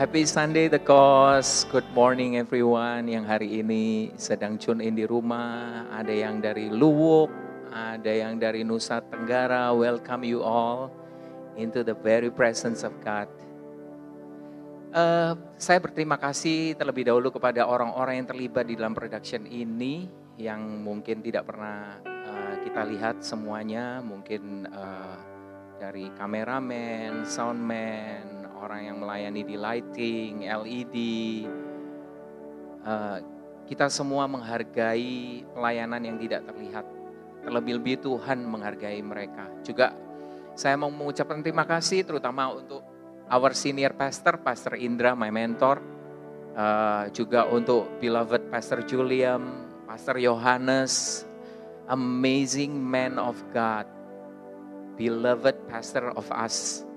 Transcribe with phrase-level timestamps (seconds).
[0.00, 1.68] Happy Sunday The Cause.
[1.68, 5.84] Good morning everyone yang hari ini sedang tune in di rumah.
[5.92, 7.28] Ada yang dari Luwuk,
[7.68, 9.76] ada yang dari Nusa Tenggara.
[9.76, 10.88] Welcome you all
[11.60, 13.28] into the very presence of God.
[14.96, 20.08] Uh, saya berterima kasih terlebih dahulu kepada orang-orang yang terlibat di dalam production ini
[20.40, 25.20] yang mungkin tidak pernah uh, kita lihat semuanya, mungkin uh,
[25.76, 30.96] dari kameramen, soundman, orang yang melayani di lighting, LED.
[32.84, 33.18] Uh,
[33.64, 36.84] kita semua menghargai pelayanan yang tidak terlihat.
[37.40, 39.48] Terlebih-lebih Tuhan menghargai mereka.
[39.64, 39.96] Juga
[40.52, 42.84] saya mau mengucapkan terima kasih terutama untuk
[43.32, 45.80] our senior pastor, Pastor Indra, my mentor.
[46.50, 51.22] Uh, juga untuk beloved Pastor Julian, Pastor Yohanes,
[51.86, 53.86] amazing man of God,
[54.98, 56.89] beloved pastor of us.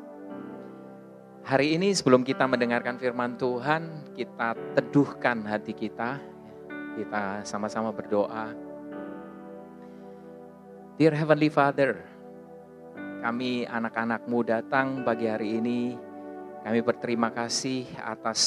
[1.43, 6.15] Hari ini sebelum kita mendengarkan firman Tuhan, kita teduhkan hati kita.
[6.95, 8.55] Kita sama-sama berdoa.
[10.95, 11.99] Dear Heavenly Father,
[13.19, 15.99] kami anak-anakmu datang pagi hari ini.
[16.63, 18.39] Kami berterima kasih atas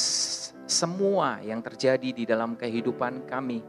[0.65, 3.61] semua yang terjadi di dalam kehidupan kami.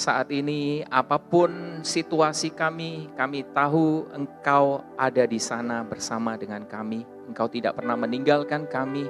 [0.00, 7.20] Saat ini apa pun situasi kami, kami tahu Engkau ada di sana bersama dengan kami
[7.30, 9.06] Engkau tidak pernah meninggalkan kami,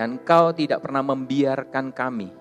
[0.00, 2.32] dan Engkau tidak pernah membiarkan kami.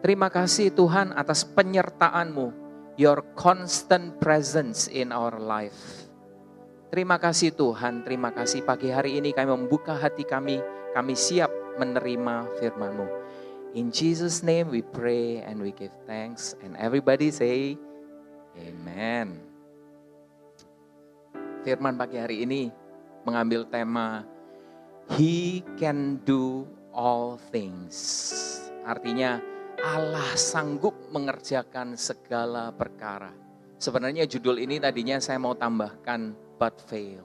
[0.00, 2.48] Terima kasih Tuhan atas penyertaan-Mu,
[2.96, 6.08] your constant presence in our life.
[6.88, 10.64] Terima kasih Tuhan, terima kasih pagi hari ini kami membuka hati kami,
[10.96, 13.27] kami siap menerima firman-Mu.
[13.76, 17.76] In Jesus name we pray and we give thanks and everybody say
[18.56, 19.36] amen.
[21.68, 22.72] Firman pagi hari ini
[23.28, 24.24] mengambil tema
[25.12, 26.64] He can do
[26.96, 27.96] all things.
[28.88, 29.36] Artinya
[29.84, 33.36] Allah sanggup mengerjakan segala perkara.
[33.76, 37.24] Sebenarnya judul ini tadinya saya mau tambahkan but fail.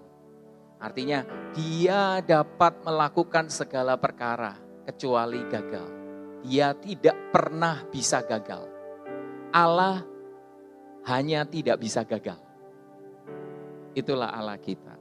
[0.84, 1.24] Artinya
[1.56, 5.93] dia dapat melakukan segala perkara kecuali gagal.
[6.44, 8.68] Dia tidak pernah bisa gagal.
[9.54, 10.04] Allah
[11.08, 12.40] hanya tidak bisa gagal.
[13.94, 14.98] Itulah Allah kita.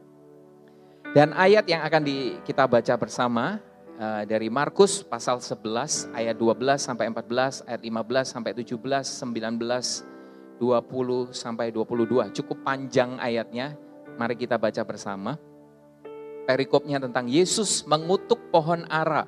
[1.12, 3.60] Dan ayat yang akan di, kita baca bersama
[4.00, 10.12] uh, dari Markus pasal 11 ayat 12 sampai 14, ayat 15 sampai 17, 19,
[10.62, 12.38] 20 sampai 22.
[12.38, 13.74] Cukup panjang ayatnya.
[14.16, 15.34] Mari kita baca bersama.
[16.46, 19.26] Perikopnya tentang Yesus mengutuk pohon ara.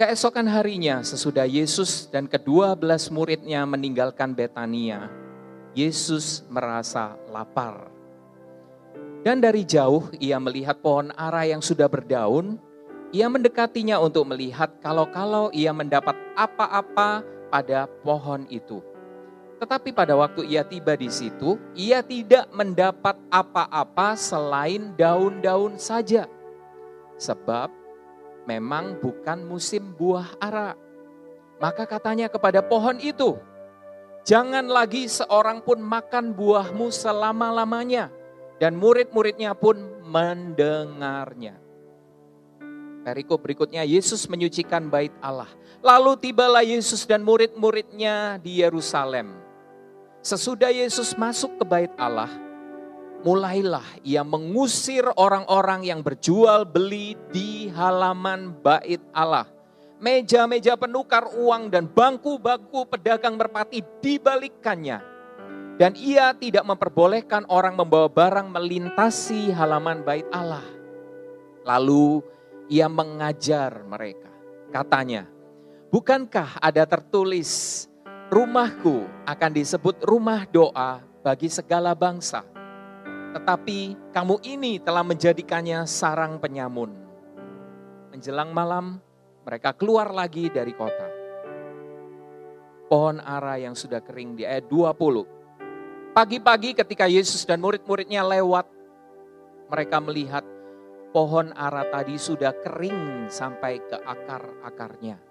[0.00, 5.12] Keesokan harinya sesudah Yesus dan kedua belas muridnya meninggalkan Betania,
[5.76, 7.92] Yesus merasa lapar.
[9.20, 12.56] Dan dari jauh ia melihat pohon ara yang sudah berdaun.
[13.12, 17.20] Ia mendekatinya untuk melihat kalau-kalau ia mendapat apa-apa
[17.52, 18.80] pada pohon itu.
[19.60, 26.24] Tetapi pada waktu ia tiba di situ, ia tidak mendapat apa-apa selain daun-daun saja.
[27.20, 27.79] Sebab
[28.50, 30.74] memang bukan musim buah ara.
[31.62, 33.38] Maka katanya kepada pohon itu,
[34.20, 38.12] Jangan lagi seorang pun makan buahmu selama-lamanya
[38.60, 41.56] dan murid-muridnya pun mendengarnya.
[43.00, 45.48] Perikop berikutnya, Yesus menyucikan bait Allah.
[45.80, 49.40] Lalu tibalah Yesus dan murid-muridnya di Yerusalem.
[50.20, 52.28] Sesudah Yesus masuk ke bait Allah,
[53.20, 59.48] mulailah ia mengusir orang-orang yang berjual beli di halaman bait Allah.
[60.00, 65.10] Meja-meja penukar uang dan bangku-bangku pedagang merpati dibalikkannya
[65.80, 70.60] dan ia tidak memperbolehkan orang membawa barang melintasi halaman bait Allah.
[71.64, 72.20] Lalu
[72.68, 74.28] ia mengajar mereka.
[74.68, 75.24] Katanya,
[75.88, 77.88] bukankah ada tertulis,
[78.28, 82.59] rumahku akan disebut rumah doa bagi segala bangsa.
[83.30, 86.90] Tetapi kamu ini telah menjadikannya sarang penyamun.
[88.10, 88.98] Menjelang malam,
[89.46, 91.08] mereka keluar lagi dari kota.
[92.90, 95.40] Pohon ara yang sudah kering di ayat 20
[96.10, 98.66] Pagi-pagi ketika Yesus dan murid-muridnya lewat,
[99.70, 100.42] mereka melihat
[101.14, 105.22] pohon ara tadi sudah kering sampai ke akar-akarnya.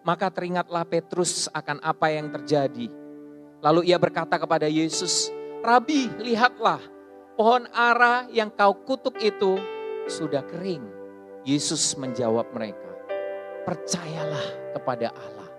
[0.00, 2.88] Maka teringatlah Petrus akan apa yang terjadi.
[3.60, 5.28] Lalu ia berkata kepada Yesus,
[5.60, 6.80] Rabi, lihatlah,
[7.34, 9.58] pohon ara yang kau kutuk itu
[10.06, 10.86] sudah kering.
[11.44, 12.88] Yesus menjawab mereka,
[13.68, 15.50] percayalah kepada Allah.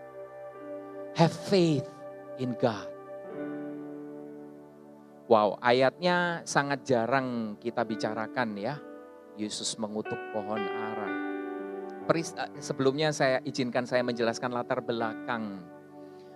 [1.13, 1.85] Have faith
[2.41, 2.89] in God.
[5.29, 8.81] Wow, ayatnya sangat jarang kita bicarakan ya.
[9.37, 11.09] Yesus mengutuk pohon ara.
[12.57, 15.65] Sebelumnya saya izinkan saya menjelaskan latar belakang.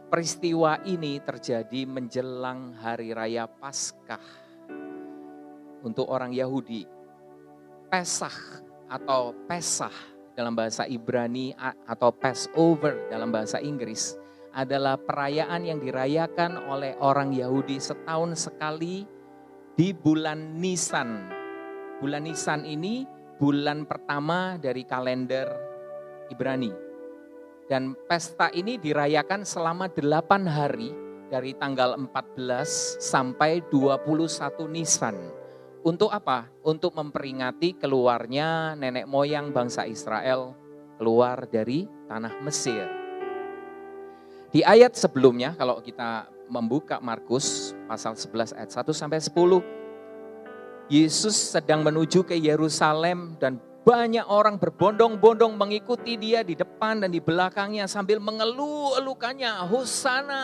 [0.09, 4.21] Peristiwa ini terjadi menjelang hari raya Paskah.
[5.79, 6.83] Untuk orang Yahudi,
[7.87, 9.93] Pesach atau Pesah
[10.35, 11.55] dalam bahasa Ibrani
[11.87, 14.15] atau Passover dalam bahasa Inggris
[14.51, 19.05] adalah perayaan yang dirayakan oleh orang Yahudi setahun sekali
[19.77, 21.31] di bulan Nisan.
[22.03, 23.07] Bulan Nisan ini
[23.39, 25.47] bulan pertama dari kalender
[26.27, 26.71] Ibrani.
[27.69, 30.89] Dan pesta ini dirayakan selama 8 hari
[31.29, 35.38] dari tanggal 14 sampai 21 Nisan.
[35.79, 36.51] Untuk apa?
[36.67, 40.51] Untuk memperingati keluarnya nenek moyang bangsa Israel
[40.99, 42.83] keluar dari tanah Mesir.
[44.51, 49.79] Di ayat sebelumnya kalau kita membuka Markus pasal 11 ayat 1 sampai 10
[50.89, 57.21] Yesus sedang menuju ke Yerusalem dan banyak orang berbondong-bondong mengikuti dia di depan dan di
[57.21, 59.69] belakangnya sambil mengeluh-elukannya.
[59.69, 60.43] Hosana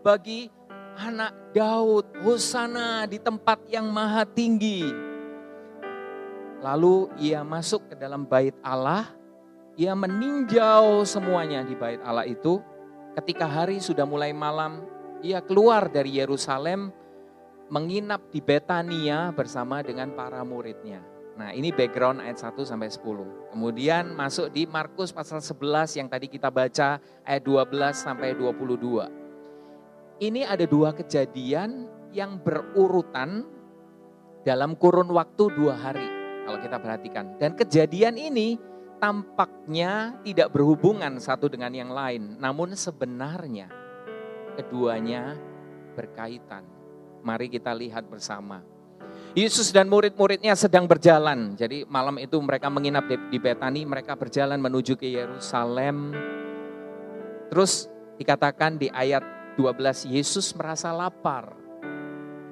[0.00, 0.48] bagi
[0.96, 4.88] anak Daud, Hosana di tempat yang maha tinggi.
[6.64, 9.12] Lalu ia masuk ke dalam bait Allah,
[9.76, 12.58] ia meninjau semuanya di bait Allah itu
[13.16, 14.84] Ketika hari sudah mulai malam,
[15.24, 16.92] ia keluar dari Yerusalem
[17.72, 21.00] menginap di Betania bersama dengan para muridnya.
[21.40, 23.56] Nah ini background ayat 1 sampai 10.
[23.56, 29.25] Kemudian masuk di Markus pasal 11 yang tadi kita baca ayat 12 sampai 22.
[30.16, 31.84] Ini ada dua kejadian
[32.16, 33.44] yang berurutan
[34.48, 36.08] dalam kurun waktu dua hari
[36.48, 37.36] kalau kita perhatikan.
[37.36, 38.56] Dan kejadian ini
[38.96, 43.68] tampaknya tidak berhubungan satu dengan yang lain, namun sebenarnya
[44.56, 45.36] keduanya
[45.92, 46.64] berkaitan.
[47.20, 48.64] Mari kita lihat bersama.
[49.36, 51.52] Yesus dan murid-muridnya sedang berjalan.
[51.60, 56.16] Jadi malam itu mereka menginap di Betani, mereka berjalan menuju ke Yerusalem.
[57.52, 61.56] Terus dikatakan di ayat 12 Yesus merasa lapar.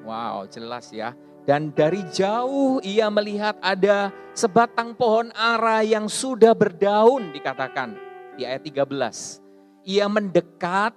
[0.04, 1.12] Wow, jelas ya.
[1.44, 7.92] Dan dari jauh ia melihat ada sebatang pohon ara yang sudah berdaun dikatakan
[8.40, 9.44] di ayat 13.
[9.84, 10.96] Ia mendekat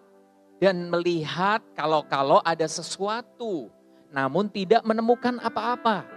[0.63, 3.67] dan melihat kalau-kalau ada sesuatu
[4.07, 6.16] namun tidak menemukan apa-apa.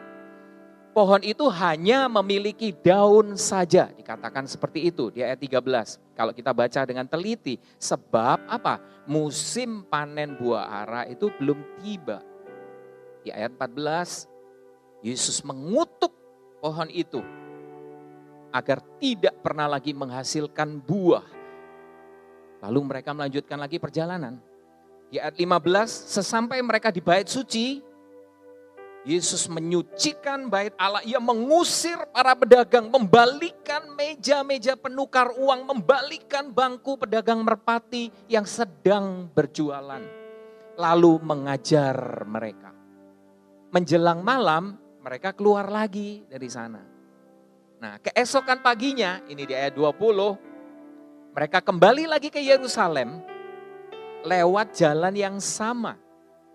[0.90, 6.18] Pohon itu hanya memiliki daun saja, dikatakan seperti itu di ayat 13.
[6.18, 8.82] Kalau kita baca dengan teliti, sebab apa?
[9.06, 12.18] Musim panen buah ara itu belum tiba.
[13.22, 14.26] Di ayat 14,
[15.06, 16.10] Yesus mengutuk
[16.58, 17.22] pohon itu
[18.50, 21.26] agar tidak pernah lagi menghasilkan buah.
[22.66, 24.42] Lalu mereka melanjutkan lagi perjalanan.
[25.06, 25.86] Di ayat 15,
[26.18, 27.78] sesampai mereka di bait suci,
[29.00, 37.40] Yesus menyucikan bait Allah, ia mengusir para pedagang, membalikan meja-meja penukar uang, membalikan bangku pedagang
[37.40, 40.04] merpati yang sedang berjualan.
[40.76, 42.70] Lalu mengajar mereka
[43.70, 46.82] menjelang malam mereka keluar lagi dari sana.
[47.80, 53.24] Nah, keesokan paginya, ini di ayat 20, mereka kembali lagi ke Yerusalem
[54.26, 55.96] lewat jalan yang sama.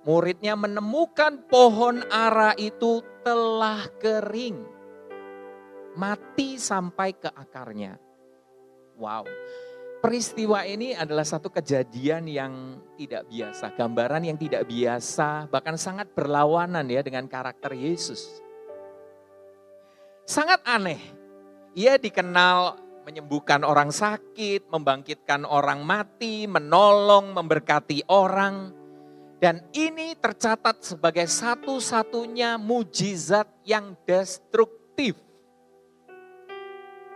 [0.06, 4.62] Muridnya menemukan pohon ara itu telah kering.
[5.98, 7.98] Mati sampai ke akarnya.
[9.02, 9.26] Wow,
[10.06, 12.54] peristiwa ini adalah satu kejadian yang
[12.94, 18.46] tidak biasa, gambaran yang tidak biasa, bahkan sangat berlawanan ya dengan karakter Yesus.
[20.30, 21.02] Sangat aneh.
[21.74, 22.78] Ia dikenal
[23.10, 28.85] menyembuhkan orang sakit, membangkitkan orang mati, menolong, memberkati orang.
[29.46, 35.14] Dan ini tercatat sebagai satu-satunya mujizat yang destruktif.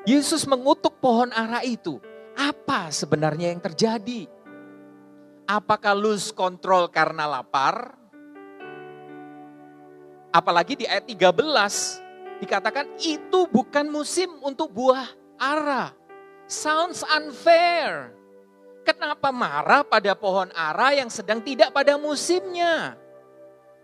[0.05, 1.97] Yesus mengutuk pohon ara itu
[2.37, 4.29] apa sebenarnya yang terjadi?
[5.49, 7.97] Apakah lose control karena lapar?
[10.29, 15.09] Apalagi di ayat 13 dikatakan itu bukan musim untuk buah
[15.41, 15.97] ara.
[16.45, 18.18] Sounds unfair.
[18.89, 22.97] Kenapa marah pada pohon ara yang sedang tidak pada musimnya?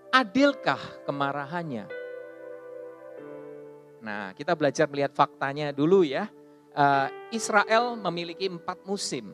[0.10, 1.86] Adilkah kemarahannya?
[4.02, 6.26] Nah, kita belajar melihat faktanya dulu ya.
[6.74, 9.30] Uh, Israel memiliki empat musim.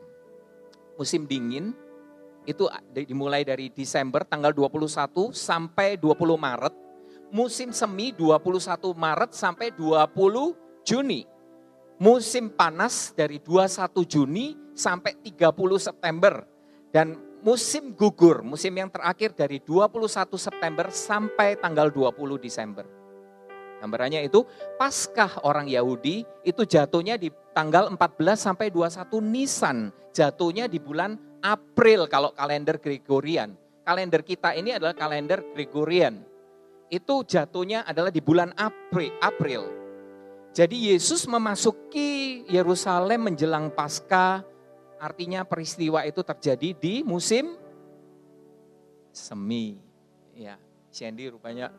[1.00, 1.72] Musim dingin,
[2.44, 6.74] itu dimulai dari Desember tanggal 21 sampai 20 Maret.
[7.32, 11.31] Musim semi 21 Maret sampai 20 Juni.
[12.00, 16.44] Musim panas dari 21 Juni sampai 30 September.
[16.92, 22.86] Dan musim gugur, musim yang terakhir dari 21 September sampai tanggal 20 Desember.
[23.82, 24.46] Gambarannya itu
[24.78, 27.98] Paskah orang Yahudi itu jatuhnya di tanggal 14
[28.38, 29.90] sampai 21 Nisan.
[30.14, 33.58] Jatuhnya di bulan April kalau kalender Gregorian.
[33.82, 36.22] Kalender kita ini adalah kalender Gregorian.
[36.86, 39.10] Itu jatuhnya adalah di bulan April.
[39.18, 39.81] April.
[40.52, 44.44] Jadi Yesus memasuki Yerusalem menjelang Paskah,
[45.00, 47.56] artinya peristiwa itu terjadi di musim
[49.08, 49.80] semi.
[50.36, 50.60] Ya,
[50.92, 51.72] Sandy rupanya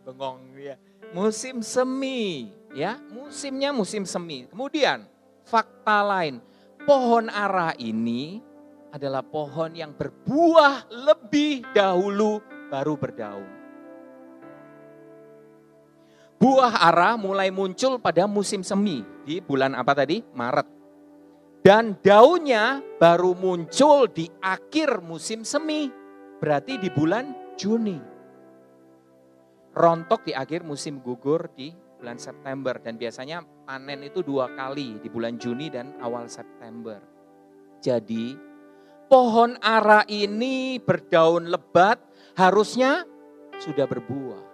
[0.00, 0.80] bengong ya.
[1.12, 4.48] Musim semi, ya, musimnya musim semi.
[4.48, 5.04] Kemudian
[5.44, 6.40] fakta lain,
[6.88, 8.40] pohon ara ini
[8.96, 12.40] adalah pohon yang berbuah lebih dahulu
[12.72, 13.55] baru berdaun.
[16.36, 20.20] Buah ara mulai muncul pada musim semi di bulan apa tadi?
[20.20, 20.68] Maret.
[21.64, 25.90] Dan daunnya baru muncul di akhir musim semi,
[26.38, 27.98] berarti di bulan Juni.
[29.74, 35.08] Rontok di akhir musim gugur di bulan September dan biasanya panen itu dua kali di
[35.10, 37.02] bulan Juni dan awal September.
[37.82, 38.36] Jadi
[39.10, 41.98] pohon ara ini berdaun lebat
[42.38, 43.02] harusnya
[43.58, 44.45] sudah berbuah.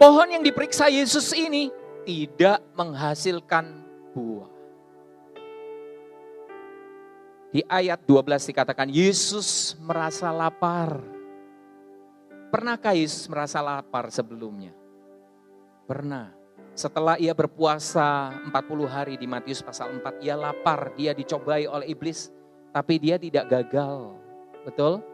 [0.00, 1.68] Pohon yang diperiksa Yesus ini
[2.08, 3.84] tidak menghasilkan
[4.16, 4.48] buah.
[7.52, 11.04] Di ayat 12 dikatakan Yesus merasa lapar.
[12.48, 14.72] Pernahkah Yesus merasa lapar sebelumnya?
[15.84, 16.32] Pernah.
[16.72, 22.32] Setelah ia berpuasa 40 hari di Matius pasal 4, ia lapar, dia dicobai oleh iblis,
[22.72, 24.16] tapi dia tidak gagal.
[24.64, 25.09] Betul?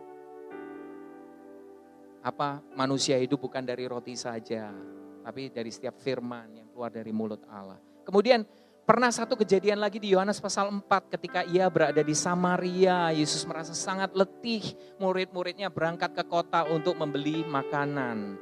[2.26, 4.74] Apa manusia hidup bukan dari roti saja,
[5.22, 7.78] tapi dari setiap firman yang keluar dari mulut Allah.
[8.02, 8.42] Kemudian
[8.86, 13.74] Pernah satu kejadian lagi di Yohanes pasal 4 ketika ia berada di Samaria, Yesus merasa
[13.74, 14.62] sangat letih,
[15.02, 18.38] murid-muridnya berangkat ke kota untuk membeli makanan.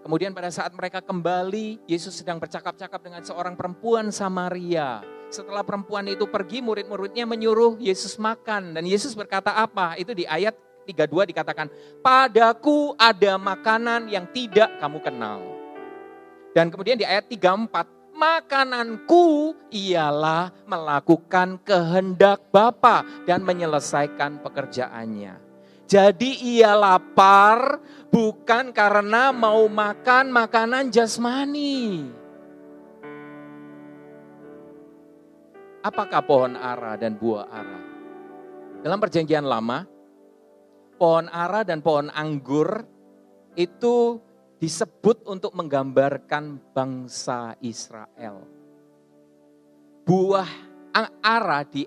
[0.00, 5.04] Kemudian pada saat mereka kembali, Yesus sedang bercakap-cakap dengan seorang perempuan Samaria.
[5.28, 8.72] Setelah perempuan itu pergi, murid-muridnya menyuruh Yesus makan.
[8.72, 10.00] Dan Yesus berkata apa?
[10.00, 11.66] Itu di ayat 32 dikatakan,
[12.02, 15.40] Padaku ada makanan yang tidak kamu kenal.
[16.52, 25.40] Dan kemudian di ayat 34, makananku ialah melakukan kehendak Bapa dan menyelesaikan pekerjaannya.
[25.88, 27.76] Jadi ia lapar
[28.08, 32.08] bukan karena mau makan makanan jasmani.
[35.82, 37.80] Apakah pohon ara dan buah ara?
[38.80, 39.84] Dalam perjanjian lama,
[41.02, 42.86] pohon ara dan pohon anggur
[43.58, 44.22] itu
[44.62, 48.46] disebut untuk menggambarkan bangsa Israel.
[50.06, 50.46] Buah
[51.18, 51.82] ara di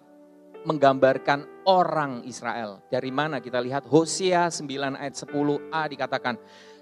[0.67, 2.83] menggambarkan orang Israel.
[2.91, 6.35] Dari mana kita lihat Hosea 9 ayat 10a dikatakan,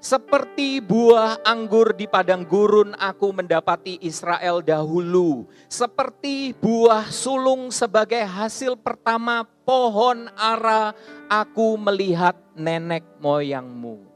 [0.03, 5.47] seperti buah anggur di padang gurun aku mendapati Israel dahulu.
[5.71, 10.91] Seperti buah sulung sebagai hasil pertama pohon ara
[11.31, 14.13] aku melihat nenek moyangmu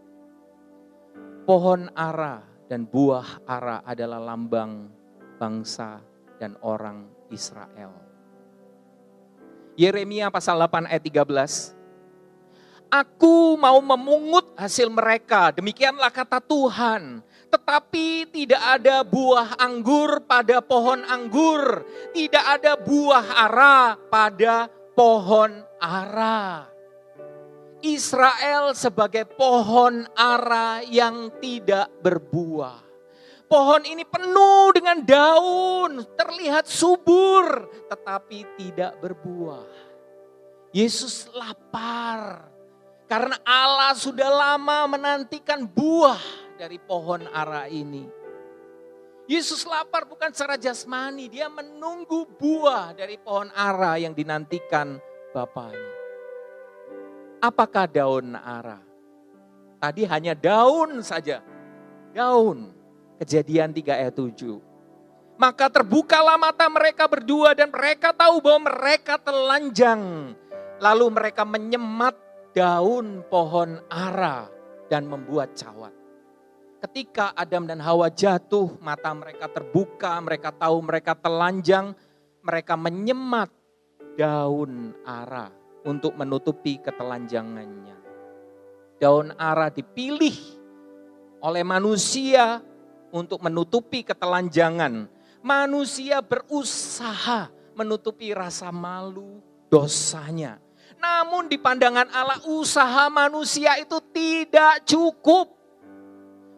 [1.48, 4.92] pohon ara dan buah ara adalah lambang
[5.40, 6.04] bangsa
[6.36, 7.96] dan orang Israel.
[9.80, 11.77] Yeremia pasal 8 ayat 13.
[12.88, 17.20] Aku mau memungut hasil mereka, demikianlah kata Tuhan.
[17.52, 21.84] Tetapi tidak ada buah anggur pada pohon anggur,
[22.16, 25.52] tidak ada buah ara pada pohon
[25.84, 26.68] ara.
[27.84, 32.88] Israel sebagai pohon ara yang tidak berbuah.
[33.48, 39.68] Pohon ini penuh dengan daun, terlihat subur, tetapi tidak berbuah.
[40.76, 42.57] Yesus lapar
[43.08, 46.20] karena Allah sudah lama menantikan buah
[46.60, 48.04] dari pohon ara ini.
[49.28, 55.00] Yesus lapar bukan secara jasmani, dia menunggu buah dari pohon ara yang dinantikan
[55.36, 55.92] Bapaknya.
[57.44, 58.80] Apakah daun ara?
[59.78, 61.44] Tadi hanya daun saja.
[62.16, 62.74] Daun.
[63.22, 64.58] Kejadian 3 ayat 7.
[65.38, 70.34] Maka terbukalah mata mereka berdua dan mereka tahu bahwa mereka telanjang.
[70.82, 72.18] Lalu mereka menyemat
[72.58, 74.50] daun pohon ara
[74.90, 75.94] dan membuat cawat.
[76.78, 81.94] ketika Adam dan Hawa jatuh, mata mereka terbuka, mereka tahu mereka telanjang,
[82.42, 83.54] mereka menyemat
[84.18, 85.54] daun ara
[85.86, 87.98] untuk menutupi ketelanjangannya.
[88.98, 90.38] Daun ara dipilih
[91.42, 92.62] oleh manusia
[93.14, 95.06] untuk menutupi ketelanjangan.
[95.46, 100.67] Manusia berusaha menutupi rasa malu dosanya.
[100.98, 105.54] Namun di pandangan Allah usaha manusia itu tidak cukup.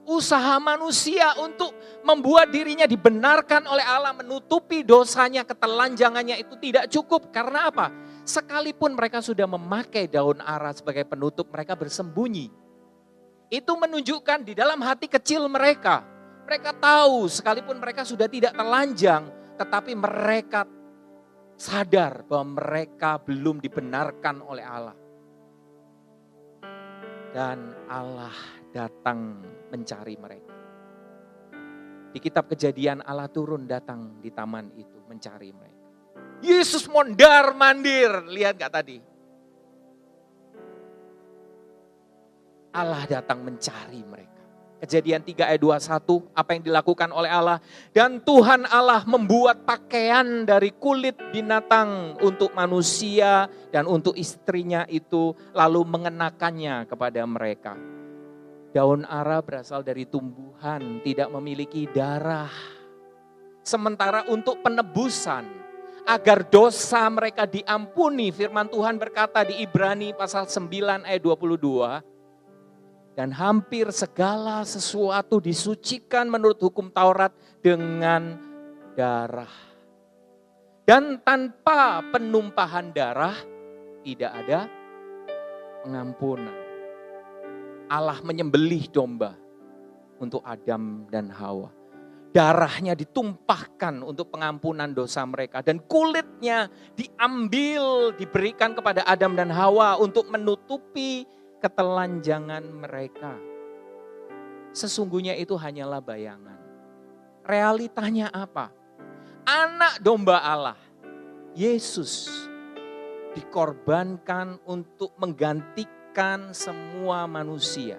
[0.09, 1.69] Usaha manusia untuk
[2.01, 7.29] membuat dirinya dibenarkan oleh Allah menutupi dosanya, ketelanjangannya itu tidak cukup.
[7.29, 7.93] Karena apa?
[8.25, 12.49] Sekalipun mereka sudah memakai daun ara sebagai penutup, mereka bersembunyi.
[13.53, 16.01] Itu menunjukkan di dalam hati kecil mereka.
[16.49, 19.29] Mereka tahu sekalipun mereka sudah tidak telanjang,
[19.61, 20.65] tetapi mereka
[21.59, 24.97] sadar bahwa mereka belum dibenarkan oleh Allah.
[27.29, 28.33] Dan Allah
[28.71, 30.55] datang mencari mereka.
[32.09, 35.77] Di kitab kejadian Allah turun datang di taman itu mencari mereka.
[36.39, 38.97] Yesus mondar mandir, lihat gak tadi?
[42.73, 44.38] Allah datang mencari mereka.
[44.79, 47.59] Kejadian 3 ayat 21, apa yang dilakukan oleh Allah.
[47.91, 55.83] Dan Tuhan Allah membuat pakaian dari kulit binatang untuk manusia dan untuk istrinya itu lalu
[55.83, 57.75] mengenakannya kepada mereka.
[58.71, 62.53] Daun ara berasal dari tumbuhan, tidak memiliki darah.
[63.65, 65.59] Sementara untuk penebusan,
[66.09, 72.18] agar dosa mereka diampuni, firman Tuhan berkata di Ibrani pasal 9 ayat 22,
[73.19, 78.39] dan hampir segala sesuatu disucikan menurut hukum Taurat dengan
[78.95, 79.51] darah.
[80.87, 83.35] Dan tanpa penumpahan darah
[84.07, 84.71] tidak ada
[85.83, 86.55] pengampunan.
[87.91, 89.35] Allah menyembelih domba
[90.23, 91.75] untuk Adam dan Hawa.
[92.31, 100.31] Darahnya ditumpahkan untuk pengampunan dosa mereka dan kulitnya diambil diberikan kepada Adam dan Hawa untuk
[100.31, 101.27] menutupi
[101.59, 103.35] ketelanjangan mereka.
[104.71, 106.59] Sesungguhnya itu hanyalah bayangan.
[107.43, 108.71] Realitanya apa?
[109.43, 110.77] Anak domba Allah,
[111.57, 112.29] Yesus,
[113.33, 117.97] dikorbankan untuk menggantikan semua manusia.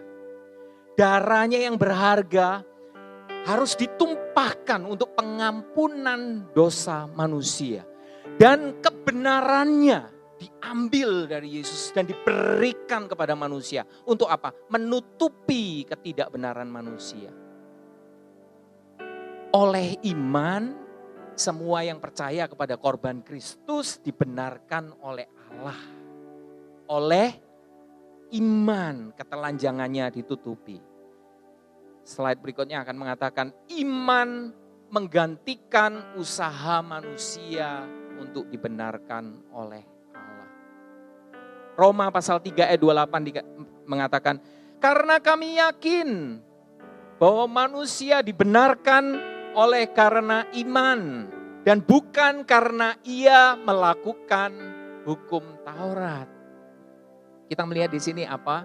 [0.95, 2.63] Darahnya yang berharga
[3.49, 7.83] harus ditumpahkan untuk pengampunan dosa manusia.
[8.37, 13.85] Dan kebenarannya diambil dari Yesus dan diberikan kepada manusia.
[14.09, 14.57] Untuk apa?
[14.73, 17.29] Menutupi ketidakbenaran manusia.
[19.53, 20.73] Oleh iman,
[21.37, 25.81] semua yang percaya kepada korban Kristus dibenarkan oleh Allah.
[26.89, 27.31] Oleh
[28.41, 30.81] iman, ketelanjangannya ditutupi.
[32.01, 34.51] Slide berikutnya akan mengatakan iman
[34.91, 37.87] menggantikan usaha manusia
[38.19, 40.00] untuk dibenarkan oleh
[41.79, 44.39] Roma pasal 3 ayat 28 mengatakan,
[44.81, 46.41] karena kami yakin
[47.21, 49.21] bahwa manusia dibenarkan
[49.53, 51.29] oleh karena iman
[51.67, 54.53] dan bukan karena ia melakukan
[55.05, 56.29] hukum Taurat.
[57.51, 58.65] Kita melihat di sini apa?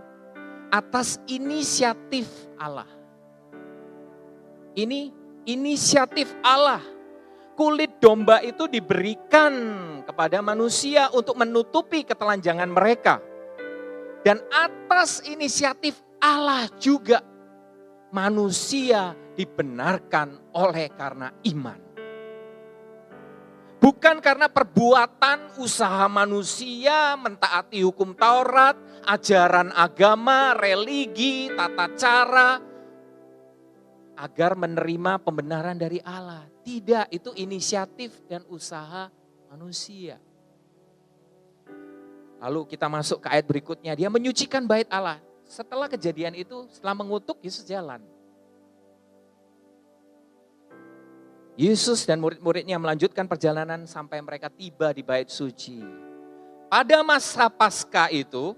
[0.72, 2.88] Atas inisiatif Allah.
[4.76, 5.12] Ini
[5.48, 6.84] inisiatif Allah
[7.56, 9.54] kulit domba itu diberikan
[10.06, 13.20] kepada manusia untuk menutupi ketelanjangan mereka.
[14.26, 17.22] Dan atas inisiatif Allah juga
[18.10, 21.80] manusia dibenarkan oleh karena iman.
[23.86, 28.74] Bukan karena perbuatan usaha manusia mentaati hukum Taurat,
[29.06, 32.58] ajaran agama, religi, tata cara,
[34.16, 36.48] agar menerima pembenaran dari Allah.
[36.64, 39.12] Tidak, itu inisiatif dan usaha
[39.52, 40.18] manusia.
[42.42, 45.22] Lalu kita masuk ke ayat berikutnya, dia menyucikan bait Allah.
[45.46, 48.02] Setelah kejadian itu, setelah mengutuk, Yesus jalan.
[51.56, 55.80] Yesus dan murid-muridnya melanjutkan perjalanan sampai mereka tiba di bait suci.
[56.68, 58.52] Pada masa pasca itu,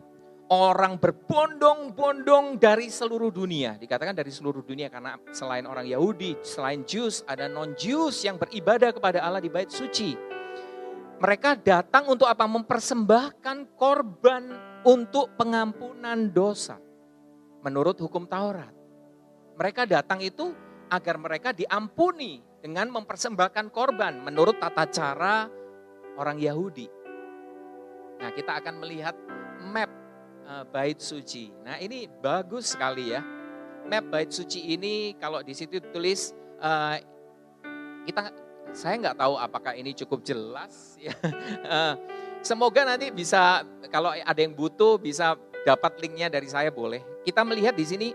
[0.47, 3.75] orang berbondong-bondong dari seluruh dunia.
[3.75, 9.23] Dikatakan dari seluruh dunia karena selain orang Yahudi, selain Jews, ada non-Jews yang beribadah kepada
[9.23, 10.15] Allah di bait suci.
[11.17, 12.45] Mereka datang untuk apa?
[12.45, 14.43] Mempersembahkan korban
[14.85, 16.77] untuk pengampunan dosa.
[17.65, 18.71] Menurut hukum Taurat.
[19.57, 20.53] Mereka datang itu
[20.87, 25.49] agar mereka diampuni dengan mempersembahkan korban menurut tata cara
[26.15, 26.87] orang Yahudi.
[28.21, 29.17] Nah kita akan melihat
[30.47, 31.51] Eh, bait suci.
[31.59, 33.19] Nah ini bagus sekali ya.
[33.87, 36.99] map bait suci ini kalau di situ tulis uh,
[38.03, 38.35] kita
[38.75, 41.11] saya nggak tahu apakah ini cukup jelas ya.
[41.67, 41.95] Uh,
[42.47, 45.35] semoga nanti bisa kalau ada yang butuh bisa
[45.67, 47.03] dapat linknya dari saya boleh.
[47.27, 48.07] Kita melihat di sini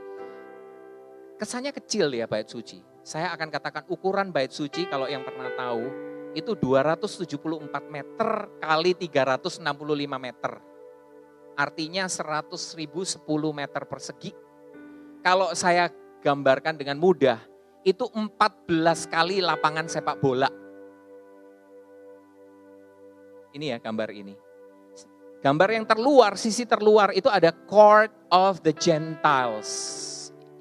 [1.36, 2.80] kesannya kecil ya bait suci.
[3.04, 5.84] Saya akan katakan ukuran bait suci kalau yang pernah tahu
[6.32, 7.28] itu 274
[7.92, 9.60] meter kali 365
[10.16, 10.71] meter.
[11.56, 14.32] Artinya 100 ribu 10 meter persegi.
[15.22, 15.92] Kalau saya
[16.24, 17.38] gambarkan dengan mudah,
[17.82, 20.50] itu 14 kali lapangan sepak bola.
[23.52, 24.34] Ini ya gambar ini.
[25.42, 29.68] Gambar yang terluar, sisi terluar itu ada court of the Gentiles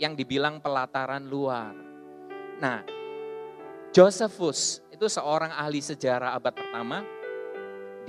[0.01, 1.77] yang dibilang pelataran luar.
[2.57, 2.81] Nah,
[3.93, 7.05] Josephus itu seorang ahli sejarah abad pertama.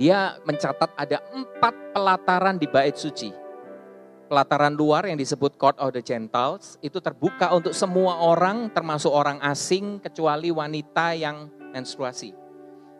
[0.01, 3.29] Dia mencatat ada empat pelataran di bait suci.
[4.25, 9.37] Pelataran luar yang disebut Court of the Gentiles itu terbuka untuk semua orang termasuk orang
[9.45, 12.33] asing kecuali wanita yang menstruasi.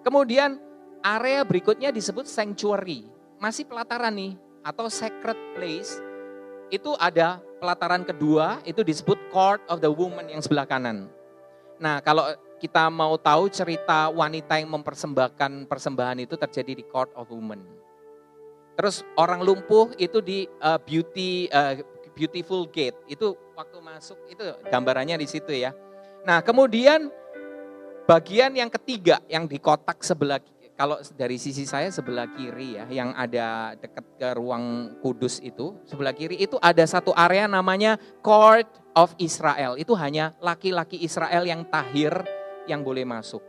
[0.05, 0.61] Kemudian
[1.01, 3.09] area berikutnya disebut sanctuary
[3.41, 5.97] masih pelataran nih atau sacred place
[6.69, 11.09] itu ada pelataran kedua itu disebut court of the woman yang sebelah kanan.
[11.81, 12.29] Nah, kalau
[12.63, 17.59] kita mau tahu cerita wanita yang mempersembahkan persembahan itu terjadi di court of woman.
[18.79, 21.75] Terus orang lumpuh itu di uh, beauty uh,
[22.15, 22.95] beautiful gate.
[23.11, 25.75] Itu waktu masuk itu gambarannya di situ ya.
[26.23, 27.11] Nah, kemudian
[28.07, 30.39] bagian yang ketiga yang di kotak sebelah
[30.73, 36.15] kalau dari sisi saya sebelah kiri ya, yang ada dekat ke ruang kudus itu, sebelah
[36.15, 39.75] kiri itu ada satu area namanya Court of Israel.
[39.75, 43.41] Itu hanya laki-laki Israel yang tahir yang boleh masuk.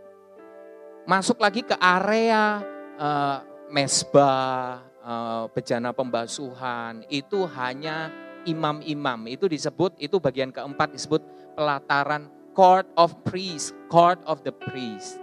[1.05, 2.65] Masuk lagi ke area
[2.97, 8.09] uh, mesbah, uh, bejana pembasuhan, itu hanya
[8.49, 9.29] imam-imam.
[9.29, 11.21] Itu disebut, itu bagian keempat disebut
[11.55, 15.21] pelataran Court of Priest, Court of the Priest.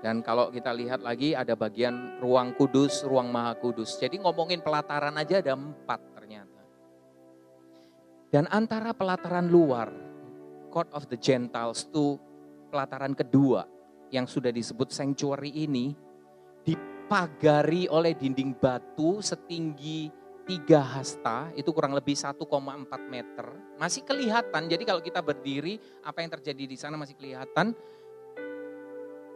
[0.00, 4.00] Dan kalau kita lihat lagi ada bagian ruang kudus, ruang maha kudus.
[4.00, 6.62] Jadi ngomongin pelataran aja ada empat ternyata.
[8.32, 9.92] Dan antara pelataran luar,
[10.70, 12.16] Court of the Gentiles itu
[12.70, 13.66] pelataran kedua
[14.14, 15.92] yang sudah disebut sanctuary ini
[16.62, 20.10] dipagari oleh dinding batu setinggi
[20.50, 22.42] tiga hasta, itu kurang lebih 1,4
[23.06, 23.46] meter.
[23.78, 27.70] Masih kelihatan, jadi kalau kita berdiri, apa yang terjadi di sana masih kelihatan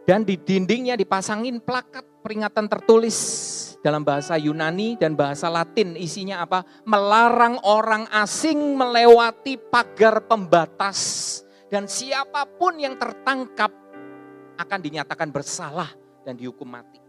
[0.05, 3.17] dan di dindingnya dipasangin plakat peringatan tertulis
[3.81, 5.97] dalam bahasa Yunani dan bahasa Latin.
[5.97, 6.61] Isinya apa?
[6.85, 11.41] Melarang orang asing melewati pagar pembatas.
[11.65, 13.73] Dan siapa pun yang tertangkap
[14.61, 15.89] akan dinyatakan bersalah
[16.21, 17.01] dan dihukum mati.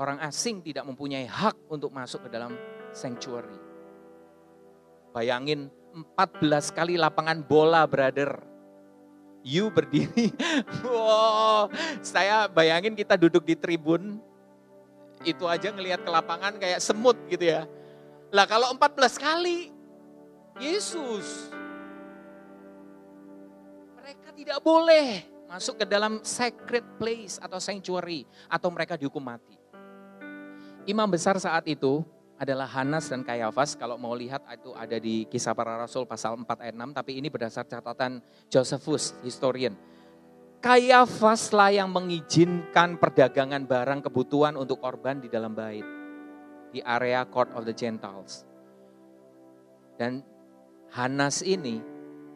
[0.00, 2.56] Orang asing tidak mempunyai hak untuk masuk ke dalam
[2.90, 3.60] sanctuary.
[5.12, 8.53] Bayangin 14 kali lapangan bola, brother
[9.44, 10.32] you berdiri.
[10.88, 11.68] wow,
[12.00, 14.18] saya bayangin kita duduk di tribun,
[15.22, 17.68] itu aja ngelihat ke lapangan kayak semut gitu ya.
[18.32, 19.70] Lah kalau 14 kali,
[20.58, 21.52] Yesus.
[24.00, 29.54] Mereka tidak boleh masuk ke dalam sacred place atau sanctuary atau mereka dihukum mati.
[30.84, 32.04] Imam besar saat itu
[32.38, 33.78] adalah Hanas dan Kayafas.
[33.78, 36.98] Kalau mau lihat itu ada di kisah para rasul pasal 4 ayat 6.
[36.98, 38.18] Tapi ini berdasar catatan
[38.50, 39.74] Josephus, historian.
[40.58, 45.84] Kayafas lah yang mengizinkan perdagangan barang kebutuhan untuk korban di dalam bait.
[46.74, 48.42] Di area court of the Gentiles.
[49.94, 50.24] Dan
[50.90, 51.78] Hanas ini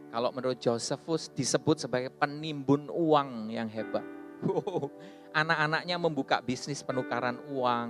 [0.08, 4.04] kalau menurut Josephus disebut sebagai penimbun uang yang hebat.
[5.40, 7.88] Anak-anaknya membuka bisnis penukaran uang,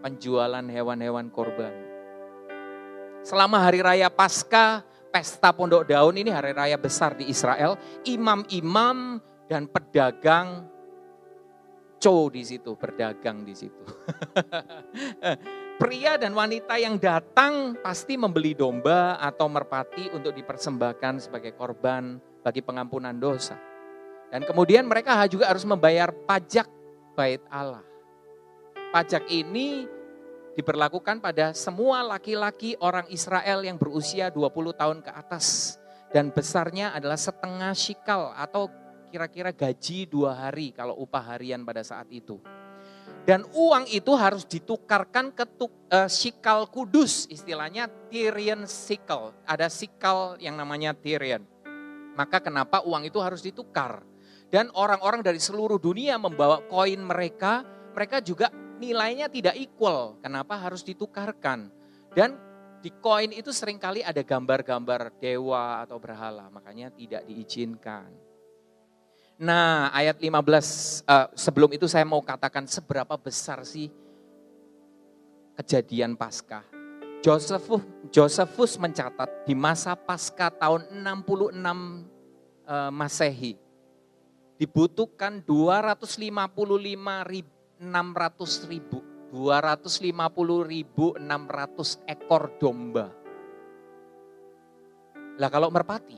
[0.00, 1.72] penjualan hewan-hewan korban.
[3.26, 7.74] Selama hari raya Paskah, pesta pondok daun ini hari raya besar di Israel,
[8.06, 9.18] imam-imam
[9.50, 10.68] dan pedagang
[11.96, 13.84] co di situ, berdagang di situ.
[15.80, 22.64] Pria dan wanita yang datang pasti membeli domba atau merpati untuk dipersembahkan sebagai korban bagi
[22.64, 23.60] pengampunan dosa.
[24.32, 26.66] Dan kemudian mereka juga harus membayar pajak
[27.14, 27.85] bait Allah.
[28.94, 29.90] Pajak ini
[30.54, 35.76] diberlakukan pada semua laki-laki orang Israel yang berusia 20 tahun ke atas.
[36.14, 38.70] Dan besarnya adalah setengah shikal atau
[39.10, 42.40] kira-kira gaji dua hari kalau upah harian pada saat itu.
[43.26, 49.34] Dan uang itu harus ditukarkan ke uh, shikal kudus, istilahnya Tyrian sikel.
[49.42, 51.42] Ada sikal yang namanya Tyrian.
[52.14, 54.06] Maka kenapa uang itu harus ditukar?
[54.46, 58.46] Dan orang-orang dari seluruh dunia membawa koin mereka, mereka juga
[58.78, 60.20] nilainya tidak equal.
[60.20, 61.68] Kenapa harus ditukarkan?
[62.12, 62.36] Dan
[62.80, 68.08] di koin itu sering kali ada gambar-gambar dewa atau berhala, makanya tidak diizinkan.
[69.36, 70.32] Nah, ayat 15
[71.04, 73.92] uh, sebelum itu saya mau katakan seberapa besar sih
[75.60, 76.64] kejadian Paskah.
[77.20, 81.52] Josephus, Josephus mencatat di masa Paskah tahun 66
[82.64, 83.58] uh, Masehi
[84.56, 86.32] dibutuhkan 255
[87.28, 93.12] ribu, 600 ribu, 250 ribu 600 ekor domba.
[95.36, 96.16] Lah kalau merpati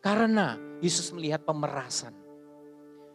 [0.00, 2.16] Karena Yesus melihat pemerasan.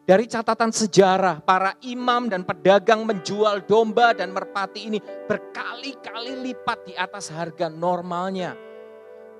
[0.05, 6.93] Dari catatan sejarah, para imam dan pedagang menjual domba dan merpati ini berkali-kali lipat di
[6.93, 8.66] atas harga normalnya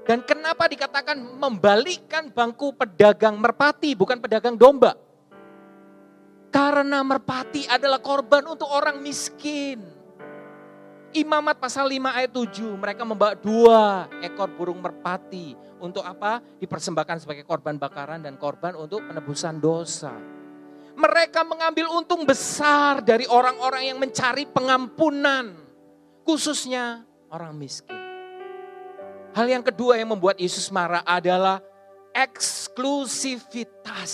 [0.08, 4.96] dan kenapa dikatakan membalikkan bangku pedagang merpati, bukan pedagang domba?
[6.48, 9.84] Karena merpati adalah korban untuk orang miskin.
[11.12, 15.60] Imamat pasal 5 ayat 7, mereka membawa dua ekor burung merpati.
[15.84, 16.40] Untuk apa?
[16.56, 20.16] Dipersembahkan sebagai korban bakaran dan korban untuk penebusan dosa.
[20.96, 25.52] Mereka mengambil untung besar dari orang-orang yang mencari pengampunan.
[26.24, 27.97] Khususnya orang miskin.
[29.38, 31.62] Hal yang kedua yang membuat Yesus marah adalah
[32.10, 34.10] eksklusivitas.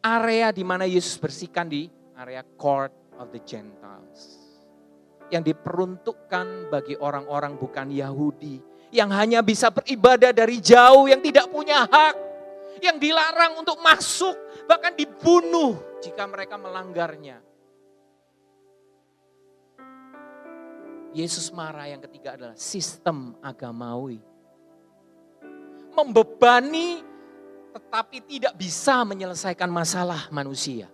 [0.00, 4.40] Area di mana Yesus bersihkan di area court of the Gentiles.
[5.28, 8.64] Yang diperuntukkan bagi orang-orang bukan Yahudi.
[8.88, 12.16] Yang hanya bisa beribadah dari jauh, yang tidak punya hak.
[12.80, 14.32] Yang dilarang untuk masuk,
[14.64, 17.44] bahkan dibunuh jika mereka melanggarnya.
[21.16, 24.20] Yesus marah yang ketiga adalah sistem agamawi.
[25.96, 27.00] Membebani
[27.72, 30.92] tetapi tidak bisa menyelesaikan masalah manusia.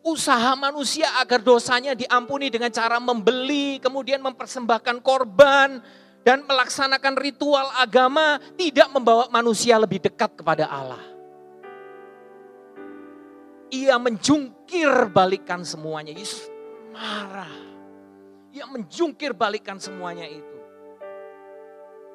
[0.00, 5.84] Usaha manusia agar dosanya diampuni dengan cara membeli, kemudian mempersembahkan korban,
[6.24, 11.04] dan melaksanakan ritual agama tidak membawa manusia lebih dekat kepada Allah.
[13.68, 16.16] Ia menjungkir balikan semuanya.
[16.16, 16.48] Yesus
[16.96, 17.67] marah
[18.58, 20.58] yang menjungkir balikan semuanya itu.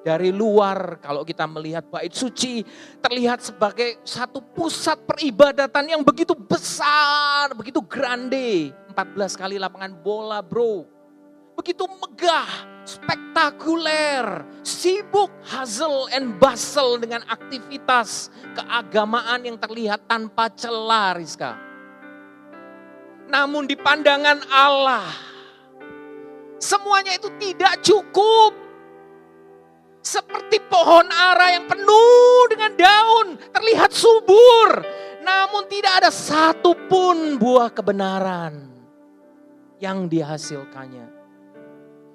[0.03, 2.59] Dari luar kalau kita melihat bait suci
[2.99, 8.75] terlihat sebagai satu pusat peribadatan yang begitu besar, begitu grande.
[8.91, 10.83] 14 kali lapangan bola bro.
[11.55, 12.51] Begitu megah,
[12.83, 18.27] spektakuler, sibuk, hazel and bustle dengan aktivitas
[18.59, 21.55] keagamaan yang terlihat tanpa celah Rizka.
[23.31, 25.07] Namun di pandangan Allah,
[26.63, 28.55] Semuanya itu tidak cukup.
[29.99, 34.79] Seperti pohon ara yang penuh dengan daun, terlihat subur.
[35.23, 38.71] Namun tidak ada satupun buah kebenaran
[39.83, 41.11] yang dihasilkannya.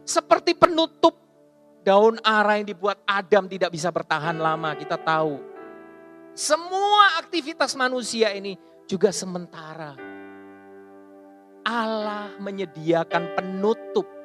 [0.09, 1.21] Seperti penutup
[1.85, 5.45] daun ara yang dibuat Adam tidak bisa bertahan lama, kita tahu.
[6.33, 8.57] Semua aktivitas manusia ini
[8.89, 9.93] juga sementara.
[11.69, 14.18] Allah menyediakan penutup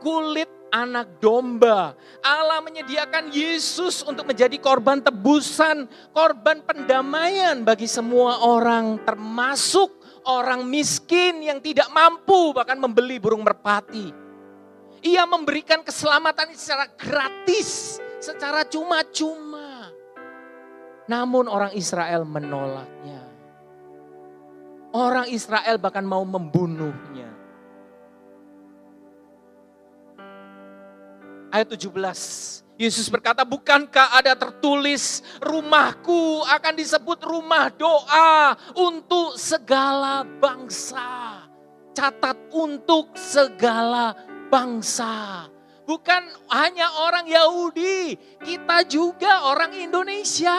[0.00, 1.94] kulit anak domba.
[2.24, 9.90] Allah menyediakan Yesus untuk menjadi korban tebusan, korban pendamaian bagi semua orang, termasuk
[10.24, 14.12] orang miskin yang tidak mampu bahkan membeli burung merpati.
[15.00, 19.88] Ia memberikan keselamatan secara gratis, secara cuma-cuma.
[21.08, 23.20] Namun orang Israel menolaknya.
[24.92, 27.39] Orang Israel bahkan mau membunuhnya.
[31.50, 32.64] Ayat 17.
[32.80, 41.44] Yesus berkata, bukankah ada tertulis rumahku akan disebut rumah doa untuk segala bangsa.
[42.00, 44.16] tercatat untuk segala
[44.48, 45.44] bangsa.
[45.84, 50.56] Bukan hanya orang Yahudi, kita juga orang Indonesia.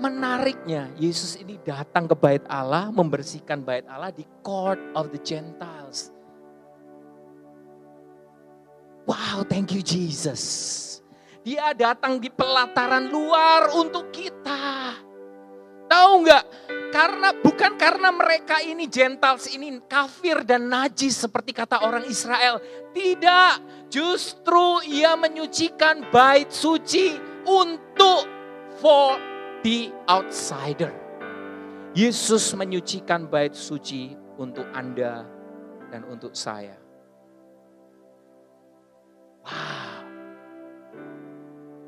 [0.00, 6.15] Menariknya, Yesus ini datang ke bait Allah, membersihkan bait Allah di court of the Gentiles.
[9.06, 10.82] Wow, thank you Jesus.
[11.46, 14.98] Dia datang di pelataran luar untuk kita.
[15.86, 16.44] Tahu nggak?
[16.90, 22.58] Karena bukan karena mereka ini Gentiles ini kafir dan najis seperti kata orang Israel.
[22.90, 27.14] Tidak, justru ia menyucikan bait suci
[27.46, 28.26] untuk
[28.82, 29.14] for
[29.62, 30.90] the outsider.
[31.94, 35.22] Yesus menyucikan bait suci untuk Anda
[35.94, 36.85] dan untuk saya.
[39.46, 39.86] Wow.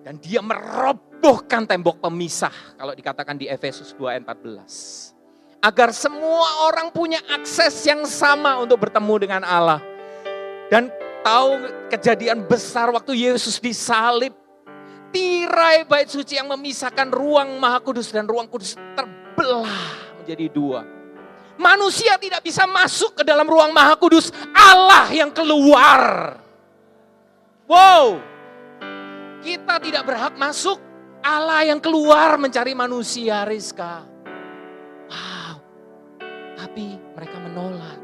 [0.09, 5.61] Dan dia merobohkan tembok pemisah kalau dikatakan di Efesus 2 ayat 14.
[5.61, 9.85] Agar semua orang punya akses yang sama untuk bertemu dengan Allah.
[10.73, 10.89] Dan
[11.21, 11.61] tahu
[11.93, 14.33] kejadian besar waktu Yesus disalib.
[15.13, 19.93] Tirai bait suci yang memisahkan ruang maha kudus dan ruang kudus terbelah
[20.25, 20.89] menjadi dua.
[21.61, 24.33] Manusia tidak bisa masuk ke dalam ruang maha kudus.
[24.57, 26.33] Allah yang keluar.
[27.69, 28.25] Wow,
[29.45, 30.81] kita tidak berhak masuk.
[31.21, 34.09] Allah yang keluar mencari manusia, Rizka.
[35.13, 35.61] Wow.
[36.57, 37.99] Tapi mereka menolak.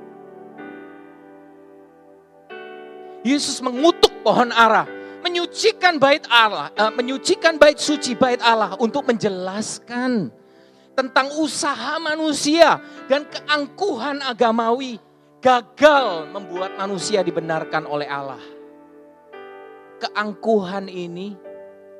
[3.25, 4.85] Yesus mengutuk pohon ara,
[5.25, 10.29] menyucikan bait Allah, uh, menyucikan bait suci bait Allah untuk menjelaskan
[10.93, 15.01] tentang usaha manusia dan keangkuhan agamawi
[15.41, 18.54] gagal membuat manusia dibenarkan oleh Allah
[19.99, 21.35] keangkuhan ini